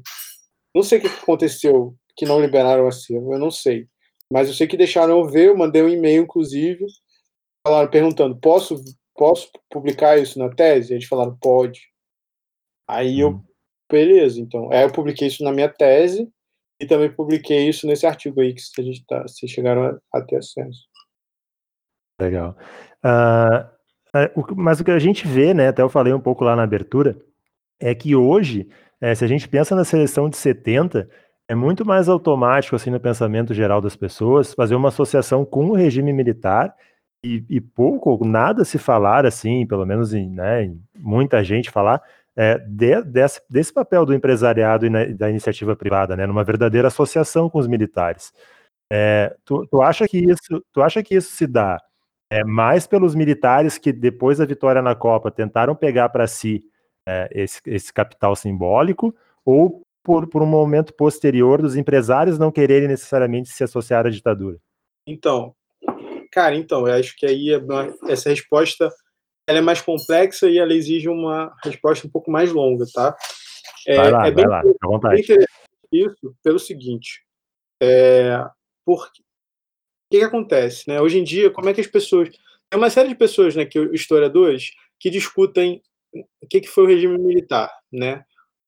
[0.73, 3.87] não sei o que aconteceu que não liberaram o acervo, eu não sei.
[4.31, 6.85] Mas eu sei que deixaram eu ver, eu mandei um e-mail, inclusive,
[7.65, 8.75] falaram, perguntando, posso,
[9.13, 10.93] posso publicar isso na tese?
[10.93, 11.81] Eles falaram, pode.
[12.87, 13.43] Aí eu, hum.
[13.91, 14.71] beleza, então.
[14.71, 16.27] Aí eu publiquei isso na minha tese
[16.79, 20.21] e também publiquei isso nesse artigo aí que a gente tá, vocês chegaram a, a
[20.21, 20.87] ter acesso.
[22.19, 22.57] Legal.
[23.03, 23.75] Uh,
[24.55, 27.17] mas o que a gente vê, né, até eu falei um pouco lá na abertura,
[27.79, 28.69] é que hoje,
[29.01, 31.09] é, se a gente pensa na seleção de 70,
[31.47, 35.75] é muito mais automático, assim, no pensamento geral das pessoas, fazer uma associação com o
[35.75, 36.73] regime militar
[37.25, 42.01] e, e pouco, nada se falar, assim, pelo menos em, né, muita gente falar,
[42.35, 46.89] é, de, desse, desse, papel do empresariado e na, da iniciativa privada, né, numa verdadeira
[46.89, 48.31] associação com os militares.
[48.91, 51.81] É, tu, tu, acha que isso, tu acha que isso se dá
[52.29, 56.63] é, mais pelos militares que depois da vitória na Copa tentaram pegar para si
[57.07, 62.87] é, esse, esse, capital simbólico, ou por, por um momento posterior dos empresários não quererem
[62.87, 64.57] necessariamente se associar à ditadura?
[65.07, 65.55] Então,
[66.31, 67.59] Cara, então, eu acho que aí é
[68.11, 68.89] essa resposta
[69.47, 73.15] ela é mais complexa e ela exige uma resposta um pouco mais longa, tá?
[73.87, 75.21] É, vai lá, é bem, vai lá, à vontade.
[75.91, 77.23] Isso pelo seguinte,
[77.81, 78.43] é,
[78.83, 80.99] porque, o que, que, acontece, né?
[80.99, 82.29] Hoje em dia, como é que as pessoas...
[82.69, 85.81] Tem uma série de pessoas, né, que historiadores, que discutem
[86.41, 88.25] o que, que foi o regime militar, né?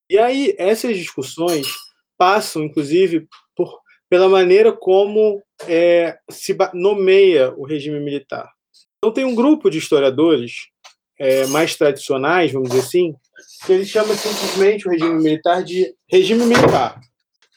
[0.10, 1.68] E aí, essas discussões
[2.18, 3.28] passam, inclusive,
[4.10, 8.50] pela maneira como é, se nomeia o regime militar.
[8.98, 10.70] Então, tem um grupo de historiadores
[11.20, 13.16] é, mais tradicionais, vamos dizer assim,
[13.66, 17.00] que eles chamam simplesmente o regime militar de regime militar,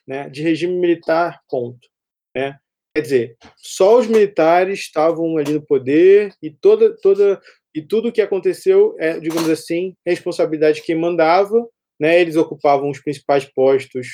[0.06, 0.28] né?
[0.28, 1.88] de regime militar, ponto.
[2.34, 2.58] Né?
[2.94, 7.40] Quer dizer, só os militares estavam ali no poder e toda, toda
[7.74, 11.64] e tudo o que aconteceu é, digamos assim, responsabilidade de quem mandava,
[12.00, 12.20] né?
[12.20, 14.08] Eles ocupavam os principais postos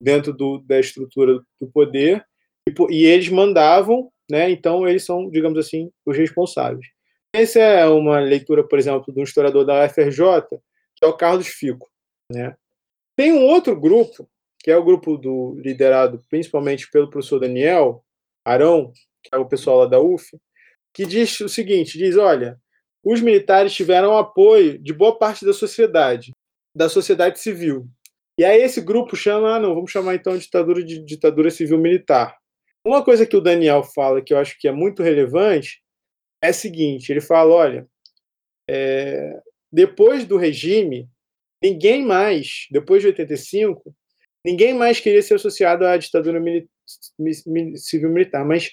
[0.00, 2.24] dentro do, da estrutura do poder
[2.68, 4.50] e, e, eles mandavam, né?
[4.50, 6.86] Então eles são, digamos assim, os responsáveis.
[7.32, 10.24] Essa é uma leitura, por exemplo, de um historiador da UFRJ,
[10.96, 11.88] que é o Carlos Fico,
[12.30, 12.56] né?
[13.16, 14.28] Tem um outro grupo,
[14.58, 18.04] que é o grupo do liderado principalmente pelo professor Daniel
[18.44, 18.92] Arão,
[19.22, 20.38] que é o pessoal lá da UF,
[20.92, 22.58] que diz o seguinte, diz, olha,
[23.04, 26.32] os militares tiveram apoio de boa parte da sociedade,
[26.74, 27.88] da sociedade civil,
[28.40, 32.34] e aí esse grupo chama, ah, não, vamos chamar então ditadura de ditadura civil militar.
[32.82, 35.82] Uma coisa que o Daniel fala que eu acho que é muito relevante
[36.42, 37.86] é a seguinte: ele fala, olha,
[38.66, 39.38] é,
[39.70, 41.06] depois do regime,
[41.62, 43.94] ninguém mais, depois de 85,
[44.42, 46.66] ninguém mais queria ser associado à ditadura mili
[47.76, 48.70] civil militar, mas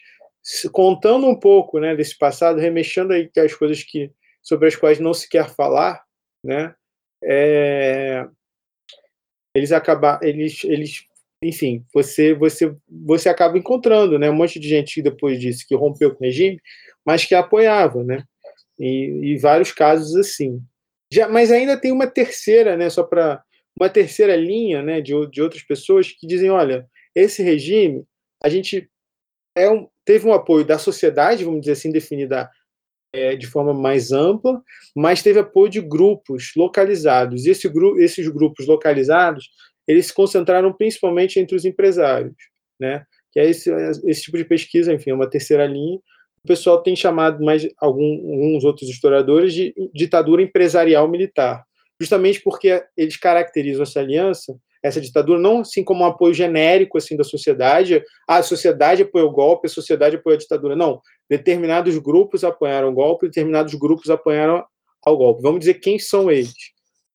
[0.72, 5.14] contando um pouco, né, desse passado, remexendo aí as coisas que sobre as quais não
[5.14, 6.02] se quer falar,
[6.42, 6.74] né,
[7.22, 8.26] é,
[9.58, 11.04] eles acabam, eles, eles,
[11.44, 16.14] enfim, você, você, você acaba encontrando, né, um monte de gente depois disso que rompeu
[16.14, 16.62] com o regime,
[17.04, 18.24] mas que apoiava, né,
[18.80, 20.62] e, e vários casos assim.
[21.12, 23.42] Já, mas ainda tem uma terceira, né, só para
[23.80, 28.04] uma terceira linha, né, de, de outras pessoas que dizem, olha, esse regime,
[28.44, 28.88] a gente
[29.56, 32.48] é um, teve um apoio da sociedade, vamos dizer assim, definida
[33.14, 34.62] é, de forma mais ampla,
[34.96, 37.46] mas teve apoio de grupos localizados.
[37.46, 39.50] Esse gru esses grupos localizados,
[39.88, 42.36] eles se concentraram principalmente entre os empresários,
[42.80, 43.04] né?
[43.32, 43.70] Que é esse,
[44.06, 45.98] esse tipo de pesquisa, enfim, é uma terceira linha.
[46.44, 51.64] O pessoal tem chamado mais algum, alguns outros historiadores de ditadura empresarial militar,
[52.00, 57.16] justamente porque eles caracterizam essa aliança essa ditadura, não assim como um apoio genérico assim
[57.16, 61.02] da sociedade, ah, a sociedade apoiou o golpe, a sociedade apoiou a ditadura, não.
[61.30, 64.66] Determinados grupos apoiaram o golpe, determinados grupos apoiaram
[65.04, 65.42] ao golpe.
[65.42, 66.54] Vamos dizer quem são eles.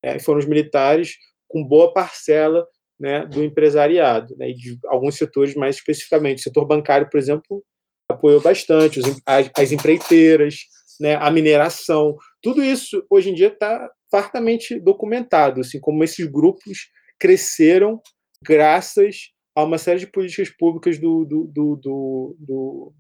[0.02, 1.16] É, foram os militares
[1.48, 2.66] com boa parcela
[2.98, 6.38] né, do empresariado, né, e de alguns setores mais especificamente.
[6.38, 7.64] O setor bancário, por exemplo,
[8.08, 10.56] apoiou bastante, os, as, as empreiteiras,
[11.00, 16.90] né, a mineração, tudo isso hoje em dia está fartamente documentado, assim como esses grupos
[17.18, 18.00] cresceram
[18.44, 22.92] graças a uma série de políticas públicas do, do, do, do, do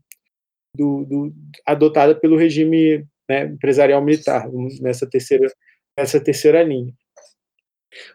[1.66, 4.48] adotada pelo regime né, empresarial militar
[4.80, 5.52] nessa terceira
[5.96, 6.92] nessa terceira linha.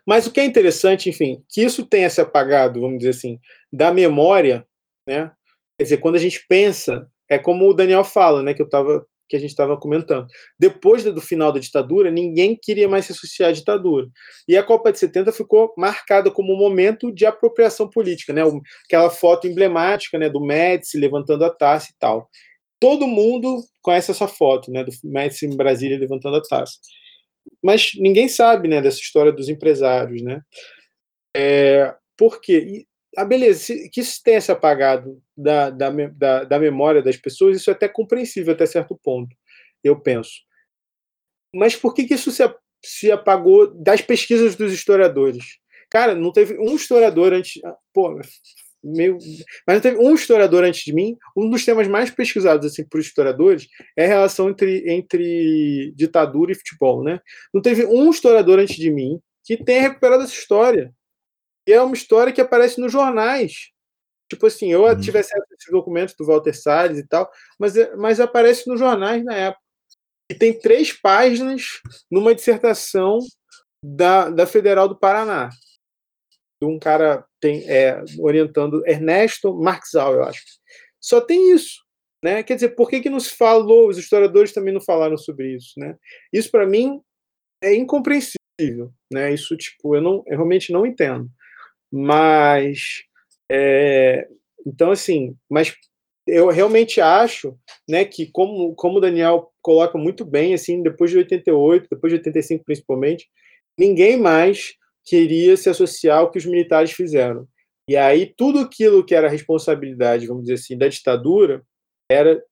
[0.05, 3.39] Mas o que é interessante, enfim, que isso tenha se apagado, vamos dizer assim,
[3.71, 4.65] da memória,
[5.07, 5.31] né?
[5.77, 9.05] Quer dizer, quando a gente pensa, é como o Daniel fala, né, que eu tava
[9.27, 10.27] que a gente estava comentando.
[10.59, 14.07] Depois do final da ditadura, ninguém queria mais se associar à ditadura.
[14.47, 18.41] E a Copa de 70 ficou marcada como um momento de apropriação política, né?
[18.85, 22.29] Aquela foto emblemática, né, do Médici levantando a taça e tal.
[22.79, 26.77] Todo mundo conhece essa foto, né, do Médici em Brasília levantando a taça
[27.63, 30.41] mas ninguém sabe, né, dessa história dos empresários, né?
[31.35, 32.85] É, por quê?
[33.17, 37.71] Ah, beleza, que isso tenha se apagado da, da, da, da memória das pessoas, isso
[37.71, 39.35] é até compreensível até certo ponto,
[39.83, 40.33] eu penso.
[41.51, 42.43] Mas por que, que isso se,
[42.85, 45.43] se apagou das pesquisas dos historiadores?
[45.89, 47.59] Cara, não teve um historiador antes.
[47.65, 48.19] Ah, pô,
[48.83, 49.17] meio.
[49.65, 51.17] Mas não teve um historiador antes de mim.
[51.35, 56.55] Um dos temas mais pesquisados assim por historiadores é a relação entre, entre ditadura e
[56.55, 57.19] futebol, né?
[57.53, 60.93] Não teve um historiador antes de mim que tenha recuperado essa história.
[61.67, 63.71] E é uma história que aparece nos jornais.
[64.29, 64.99] Tipo assim, eu uhum.
[64.99, 69.23] tive acesso a esses documentos do Walter Salles e tal, mas, mas aparece nos jornais
[69.23, 69.61] na época.
[70.29, 71.63] E tem três páginas
[72.11, 73.19] numa dissertação
[73.83, 75.49] da, da Federal do Paraná
[76.61, 80.41] de um cara tem, é, orientando Ernesto Marxal, eu acho.
[80.99, 81.85] Só tem isso.
[82.23, 82.41] Né?
[82.41, 83.87] Quer dizer, por que, que não se falou?
[83.87, 85.73] Os historiadores também não falaram sobre isso.
[85.77, 85.95] Né?
[86.33, 86.99] Isso, para mim,
[87.63, 88.91] é incompreensível.
[89.13, 89.33] Né?
[89.33, 91.29] Isso, tipo, eu, não, eu realmente não entendo.
[91.91, 93.03] Mas,
[93.49, 94.27] é,
[94.65, 95.75] então, assim, mas
[96.27, 97.57] eu realmente acho
[97.87, 102.17] né, que, como, como o Daniel coloca muito bem, assim, depois de 88, depois de
[102.17, 103.27] 85 principalmente,
[103.77, 104.73] ninguém mais
[105.05, 107.47] queria se associar ao que os militares fizeram.
[107.89, 111.63] E aí tudo aquilo que era responsabilidade, vamos dizer assim, da ditadura,
[112.11, 112.43] era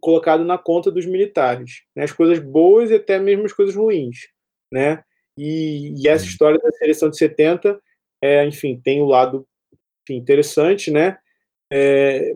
[0.00, 2.04] colocado na conta dos militares, né?
[2.04, 4.28] as coisas boas e até mesmo as coisas ruins,
[4.72, 5.02] né?
[5.36, 7.80] E, e essa história da seleção de 70,
[8.22, 9.46] é, enfim, tem o um lado
[10.02, 11.18] enfim, interessante, né?
[11.70, 12.32] É,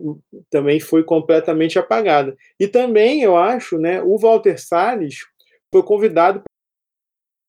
[0.49, 2.37] também foi completamente apagada.
[2.59, 5.25] E também, eu acho, né, o Walter Salles
[5.71, 6.43] foi convidado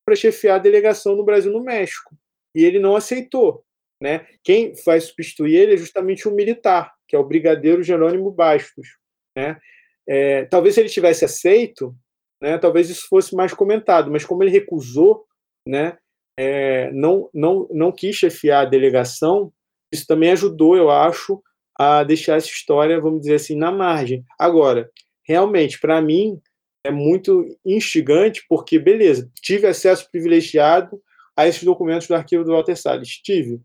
[0.07, 2.17] para chefiar a delegação no Brasil no México.
[2.55, 3.65] E ele não aceitou.
[4.01, 4.27] Né?
[4.43, 8.97] Quem vai substituir ele é justamente um militar, que é o brigadeiro Jerônimo Bastos.
[9.37, 9.59] Né?
[10.07, 11.95] É, talvez se ele tivesse aceito,
[12.41, 15.25] né, talvez isso fosse mais comentado, mas como ele recusou,
[15.67, 15.97] né,
[16.37, 19.53] é, não, não, não quis chefiar a delegação,
[19.93, 21.43] isso também ajudou, eu acho,
[21.79, 24.25] a deixar essa história, vamos dizer assim, na margem.
[24.39, 24.91] Agora,
[25.27, 26.41] realmente, para mim,
[26.85, 31.01] é muito instigante, porque, beleza, tive acesso privilegiado
[31.37, 33.09] a esses documentos do arquivo do Walter Salles.
[33.23, 33.61] Tive.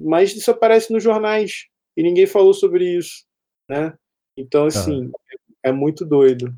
[0.00, 1.66] Mas isso aparece nos jornais
[1.96, 3.24] e ninguém falou sobre isso.
[3.68, 3.92] Né?
[4.36, 5.10] Então, assim,
[5.64, 6.54] é, é muito doido.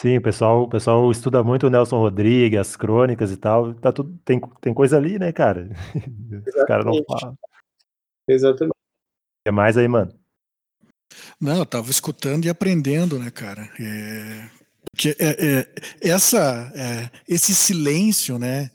[0.00, 3.74] Sim, o pessoal, o pessoal estuda muito o Nelson Rodrigues, as crônicas e tal.
[3.74, 5.68] Tá tudo, tem, tem coisa ali, né, cara?
[6.56, 7.36] Os caras não falam.
[8.26, 8.72] Exatamente.
[8.72, 10.18] O que mais aí, mano?
[11.38, 13.70] Não, eu tava escutando e aprendendo, né, cara?
[13.78, 14.48] É,
[14.96, 18.70] que é, é, essa, é, esse silêncio, né,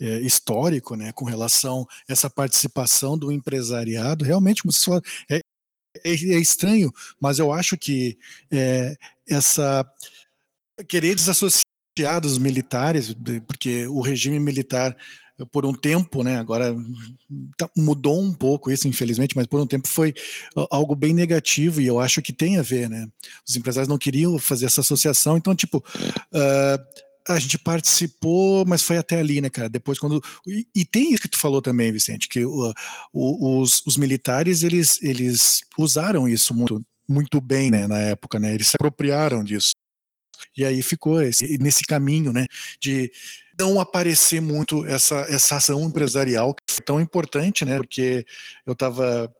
[0.00, 4.62] é, histórico, né, com relação a essa participação do empresariado, realmente,
[5.30, 8.16] é, é, é estranho, mas eu acho que
[8.50, 8.96] é,
[9.28, 9.84] essa
[10.88, 13.14] querer desassociar dos militares,
[13.46, 14.96] porque o regime militar
[15.46, 16.38] por um tempo, né?
[16.38, 16.74] Agora
[17.56, 20.14] tá, mudou um pouco isso, infelizmente, mas por um tempo foi
[20.70, 23.06] algo bem negativo e eu acho que tem a ver, né?
[23.46, 28.98] Os empresários não queriam fazer essa associação, então tipo uh, a gente participou, mas foi
[28.98, 29.68] até ali, né, cara?
[29.68, 32.74] Depois quando e, e tem isso que tu falou também, Vicente, que uh,
[33.12, 38.54] os, os militares eles eles usaram isso muito muito bem, né, na época, né?
[38.54, 39.72] Eles se apropriaram disso.
[40.56, 42.46] E aí ficou esse, nesse caminho, né,
[42.80, 43.10] de
[43.60, 47.76] não aparecer muito essa, essa ação empresarial que foi tão importante, né?
[47.76, 48.24] Porque
[48.64, 49.30] eu estava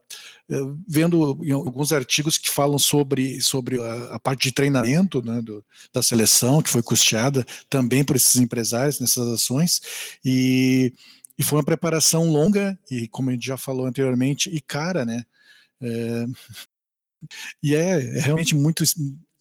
[0.49, 0.55] eh,
[0.87, 1.23] vendo
[1.53, 6.61] alguns artigos que falam sobre, sobre a, a parte de treinamento né, do, da seleção,
[6.61, 9.81] que foi custeada também por esses empresários nessas ações,
[10.23, 10.93] e,
[11.37, 15.23] e foi uma preparação longa, e como a gente já falou anteriormente, e cara, né?
[15.81, 16.25] É,
[17.63, 18.83] e é, é realmente muito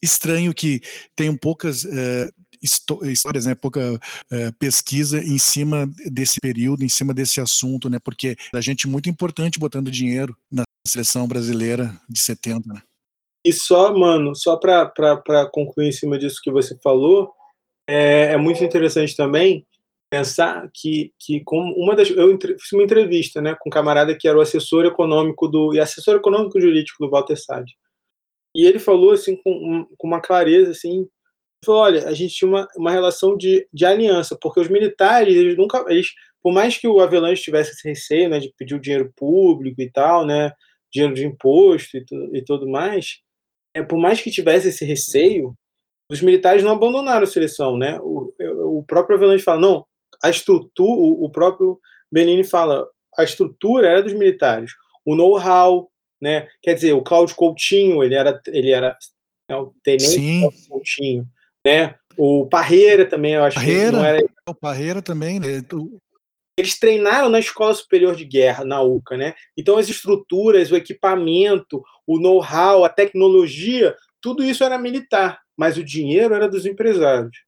[0.03, 0.80] estranho que
[1.14, 1.84] tenham poucas.
[1.84, 2.30] É,
[2.62, 8.36] histórias, né, pouca uh, pesquisa em cima desse período, em cima desse assunto, né, porque
[8.53, 12.82] a gente muito importante botando dinheiro na seleção brasileira de 70, né.
[13.42, 17.32] E só, mano, só para concluir em cima disso que você falou,
[17.88, 19.66] é, é muito interessante também
[20.11, 24.26] pensar que, que como uma das eu fiz uma entrevista né com um camarada que
[24.26, 27.76] era o assessor econômico do e assessor econômico jurídico do Walter Sade
[28.55, 31.07] e ele falou assim com, com uma clareza assim
[31.64, 35.57] falou olha a gente tinha uma, uma relação de, de aliança porque os militares eles
[35.57, 36.09] nunca eles
[36.42, 39.90] por mais que o Avelange tivesse esse receio né de pedir o dinheiro público e
[39.90, 40.53] tal né
[40.92, 43.20] dinheiro de imposto e, tu, e tudo mais
[43.74, 45.55] é por mais que tivesse esse receio
[46.11, 47.98] os militares não abandonaram a seleção, né?
[48.03, 48.34] O,
[48.78, 49.86] o próprio Avelange fala, não,
[50.22, 51.78] a estrutura, o próprio
[52.12, 52.86] Benini fala,
[53.16, 54.72] a estrutura era dos militares,
[55.07, 55.88] o know-how,
[56.20, 56.48] né?
[56.62, 58.96] Quer dizer, o Cláudio Coutinho, ele era, ele era
[59.48, 61.26] é, o tenente Coutinho,
[61.66, 61.94] né?
[62.16, 64.20] O Parreira também, eu acho Parreira, que não era.
[64.48, 65.62] O Parreira também, né?
[66.58, 69.34] Eles treinaram na Escola Superior de Guerra, na UCA, né?
[69.56, 75.84] Então as estruturas, o equipamento, o know-how, a tecnologia, tudo isso era militar, mas o
[75.84, 77.38] dinheiro era dos empresários.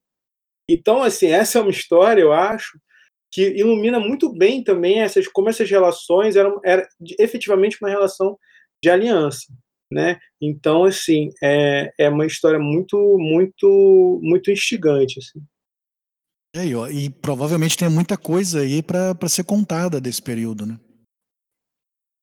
[0.68, 2.78] Então, assim, essa é uma história, eu acho,
[3.30, 6.86] que ilumina muito bem também essas, como essas relações eram era
[7.18, 8.38] efetivamente uma relação
[8.82, 9.46] de aliança,
[9.90, 10.18] né?
[10.40, 15.40] Então, assim, é, é uma história muito, muito, muito instigante, assim.
[16.54, 20.78] É, e, e provavelmente tem muita coisa aí para ser contada desse período, né?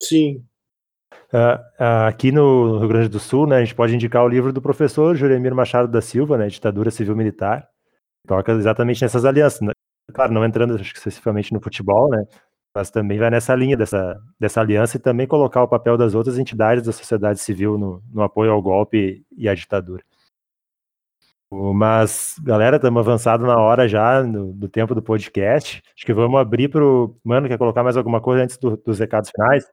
[0.02, 0.46] Sim.
[1.34, 4.52] Uh, uh, aqui no Rio Grande do Sul, né, a gente pode indicar o livro
[4.52, 7.68] do professor Juremir Machado da Silva, né, Ditadura Civil Militar,
[8.28, 9.62] toca exatamente nessas alianças.
[9.62, 9.72] Né?
[10.14, 12.26] Claro, não entrando especificamente no futebol, né?
[12.76, 16.38] Mas também vai nessa linha dessa, dessa aliança e também colocar o papel das outras
[16.38, 20.04] entidades da sociedade civil no, no apoio ao golpe e à ditadura.
[21.52, 25.82] Mas, galera, estamos avançados na hora já no, do tempo do podcast.
[25.96, 27.20] Acho que vamos abrir para o.
[27.24, 29.66] Mano, quer colocar mais alguma coisa antes do, dos recados finais?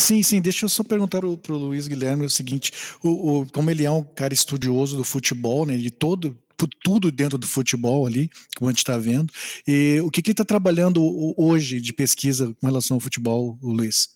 [0.00, 3.70] Sim, sim, deixa eu só perguntar para o Luiz Guilherme o seguinte: o, o, como
[3.70, 6.36] ele é um cara estudioso do futebol, né, de todo,
[6.82, 9.32] tudo dentro do futebol ali, como a gente está vendo.
[9.66, 11.02] E o que, que ele está trabalhando
[11.36, 14.08] hoje de pesquisa com relação ao futebol, Luiz?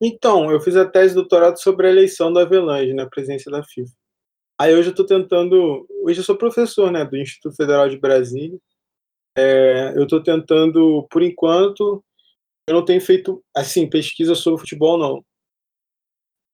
[0.00, 3.62] Então, eu fiz a tese de doutorado sobre a eleição da Avelange na presidência da
[3.62, 3.92] FIFA.
[4.58, 5.86] Aí hoje eu estou tentando.
[6.02, 8.58] Hoje eu sou professor né, do Instituto Federal de Brasília.
[9.36, 12.02] É, eu estou tentando, por enquanto,
[12.66, 15.24] eu não tenho feito assim pesquisa sobre futebol, não.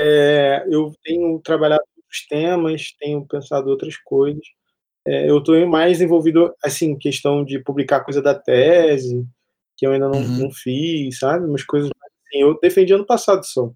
[0.00, 4.42] É, eu tenho trabalhado outros temas, tenho pensado outras coisas.
[5.06, 9.26] É, eu estou mais envolvido, assim, questão de publicar coisa da tese,
[9.76, 10.38] que eu ainda não, uhum.
[10.44, 11.46] não fiz, sabe?
[11.46, 12.42] Umas coisas assim.
[12.42, 13.72] Eu defendi ano passado só.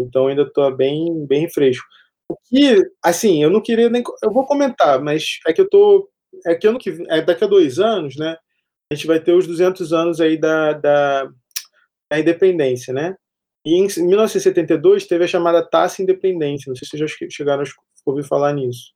[0.00, 1.84] Então ainda estou bem, bem fresco.
[2.28, 4.02] O que, assim, eu não queria nem.
[4.22, 6.08] Eu vou comentar, mas é que eu tô.
[6.46, 8.36] É que ano que é daqui a dois anos, né?
[8.90, 11.24] A gente vai ter os 200 anos aí da, da,
[12.10, 13.16] da independência, né?
[13.64, 17.66] E em 1972 teve a chamada Taça Independência, não sei se vocês já chegaram a
[18.04, 18.92] ouvir falar nisso,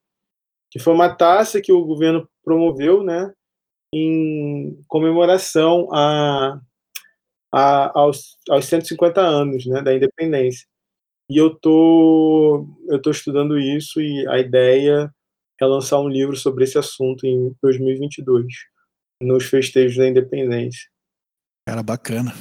[0.71, 3.32] que foi uma taça que o governo promoveu, né,
[3.95, 6.61] em comemoração a,
[7.51, 10.66] a, aos, aos 150 anos, né, da independência.
[11.31, 15.12] E eu tô eu tô estudando isso e a ideia
[15.61, 18.47] é lançar um livro sobre esse assunto em 2022,
[19.23, 20.89] nos festejos da independência.
[21.66, 22.32] Cara, bacana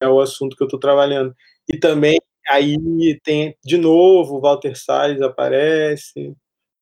[0.00, 1.34] é o assunto que eu estou trabalhando.
[1.68, 2.18] E também
[2.48, 2.76] aí
[3.24, 6.34] tem de novo o Walter Salles aparece,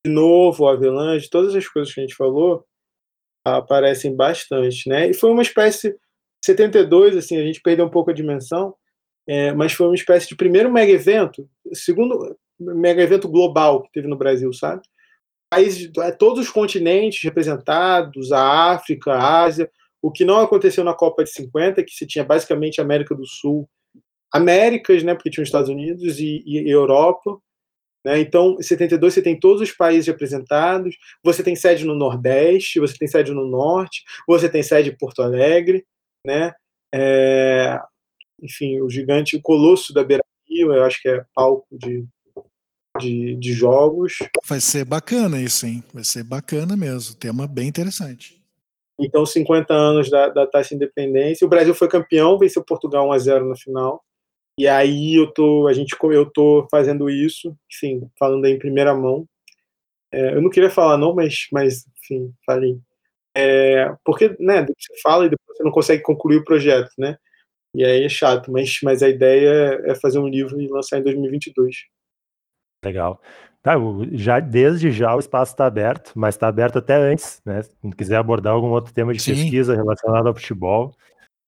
[0.05, 2.65] de novo o Avelange, todas as coisas que a gente falou
[3.45, 5.11] aparecem bastante, né?
[5.11, 5.95] E foi uma espécie
[6.45, 8.75] 72, assim, a gente perdeu um pouco a dimensão,
[9.27, 14.07] é, mas foi uma espécie de primeiro mega evento, segundo mega evento global que teve
[14.07, 14.83] no Brasil, sabe?
[15.51, 19.71] Países, é, todos os continentes representados, a África, a Ásia,
[20.05, 23.67] o que não aconteceu na Copa de 50, que se tinha basicamente América do Sul,
[24.31, 27.39] Américas, né, porque tinha os Estados Unidos e, e Europa.
[28.05, 28.21] Né?
[28.21, 30.95] Então, em 72 você tem todos os países representados,
[31.25, 35.23] você tem sede no Nordeste, você tem sede no Norte, você tem sede em Porto
[35.23, 35.87] Alegre,
[36.27, 36.53] né?
[36.95, 37.81] É,
[38.43, 42.05] enfim, o gigante, o colosso da Beira-Rio, eu acho que é palco de,
[43.01, 44.19] de, de jogos.
[44.45, 45.83] Vai ser bacana isso, hein?
[45.95, 48.44] Vai ser bacana mesmo, tema bem interessante.
[48.99, 51.45] Então, 50 anos da, da taxa de independência.
[51.45, 54.05] O Brasil foi campeão, venceu Portugal 1 a 0 na final.
[54.59, 58.95] E aí eu tô, a gente, eu tô fazendo isso, enfim, falando aí em primeira
[58.95, 59.27] mão.
[60.13, 62.79] É, eu não queria falar não, mas, mas enfim, falei.
[63.37, 67.19] É, porque, né, você fala e depois você não consegue concluir o projeto, né?
[67.75, 71.03] E aí é chato, mas, mas a ideia é fazer um livro e lançar em
[71.03, 71.87] 2022.
[72.85, 73.21] Legal.
[73.65, 73.77] Tá,
[74.13, 77.63] já, desde já o espaço está aberto, mas está aberto até antes, né?
[77.63, 79.33] Se quiser abordar algum outro tema de Sim.
[79.33, 80.95] pesquisa relacionado ao futebol,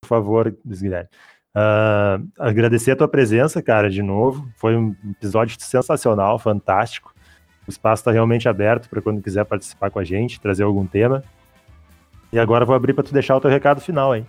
[0.00, 1.10] por favor, Guilherme.
[1.54, 4.48] Uh, agradecer a tua presença, cara, de novo.
[4.56, 7.14] Foi um episódio sensacional, fantástico.
[7.68, 11.22] O espaço está realmente aberto para quando quiser participar com a gente, trazer algum tema.
[12.32, 14.24] E agora vou abrir para tu deixar o teu recado final aí.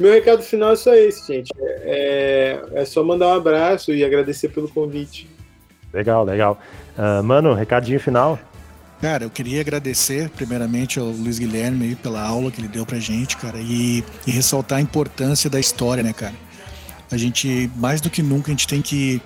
[0.00, 1.52] Meu recado final é só esse, gente.
[1.60, 5.28] É, é só mandar um abraço e agradecer pelo convite.
[5.92, 6.60] Legal, legal.
[6.96, 8.38] Uh, mano, recadinho final.
[9.00, 13.36] Cara, eu queria agradecer primeiramente ao Luiz Guilherme pela aula que ele deu pra gente,
[13.36, 16.34] cara, e, e ressaltar a importância da história, né, cara?
[17.10, 19.22] A gente, mais do que nunca, a gente tem que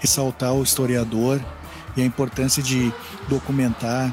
[0.00, 1.40] ressaltar o historiador
[1.94, 2.92] e a importância de
[3.28, 4.12] documentar,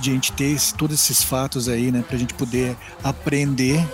[0.00, 3.84] de a gente ter esse, todos esses fatos aí, né, pra gente poder aprender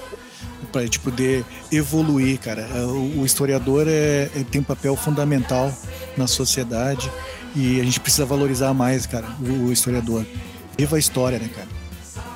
[0.75, 2.63] para a gente poder evoluir, cara.
[2.75, 5.71] É, o, historiador é, é, tem um papel fundamental
[6.17, 7.09] na sociedade
[7.55, 10.27] e a gente precisa valorizar mais, cara, o, historiador.
[10.77, 11.69] Viva a história, né, cara?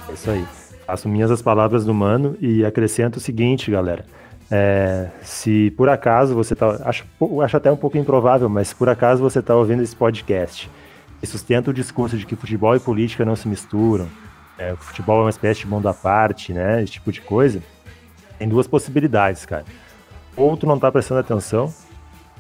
[0.09, 0.47] É isso aí.
[0.87, 4.07] Faço minhas as palavras do Mano e acrescento o seguinte, galera.
[4.49, 6.81] É, se por acaso você tá.
[6.85, 7.05] Acho,
[7.43, 10.71] acho até um pouco improvável, mas se por acaso você está ouvindo esse podcast
[11.21, 14.07] e sustenta o discurso de que futebol e política não se misturam,
[14.57, 16.83] é, o futebol é uma espécie de mundo à parte, né?
[16.83, 17.61] Esse tipo de coisa
[18.39, 19.65] tem duas possibilidades, cara.
[20.37, 21.73] Ou tu não tá prestando atenção,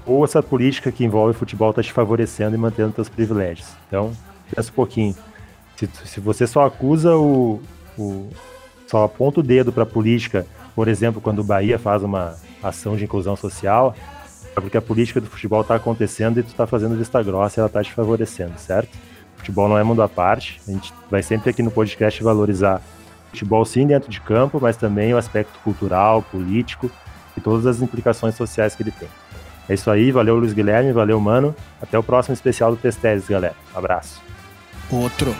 [0.06, 3.68] ou essa política que envolve futebol tá te favorecendo e mantendo teus privilégios.
[3.86, 4.12] Então,
[4.54, 5.14] pensa um pouquinho.
[5.76, 7.60] Se, se você só acusa o,
[7.98, 8.28] o
[8.86, 12.96] só aponta o dedo para a política, por exemplo, quando o Bahia faz uma ação
[12.96, 13.94] de inclusão social,
[14.56, 17.60] é porque a política do futebol está acontecendo e tu está fazendo vista grossa e
[17.60, 18.96] ela está te favorecendo, certo?
[19.38, 20.60] futebol não é mundo à parte.
[20.68, 22.82] A gente vai sempre aqui no podcast valorizar
[23.38, 26.90] futebol sim dentro de campo, mas também o aspecto cultural, político
[27.36, 29.08] e todas as implicações sociais que ele tem.
[29.68, 31.54] É isso aí, valeu Luiz Guilherme, valeu mano.
[31.80, 33.54] Até o próximo especial do Testes, galera.
[33.74, 34.20] abraço.
[34.90, 35.34] Outro.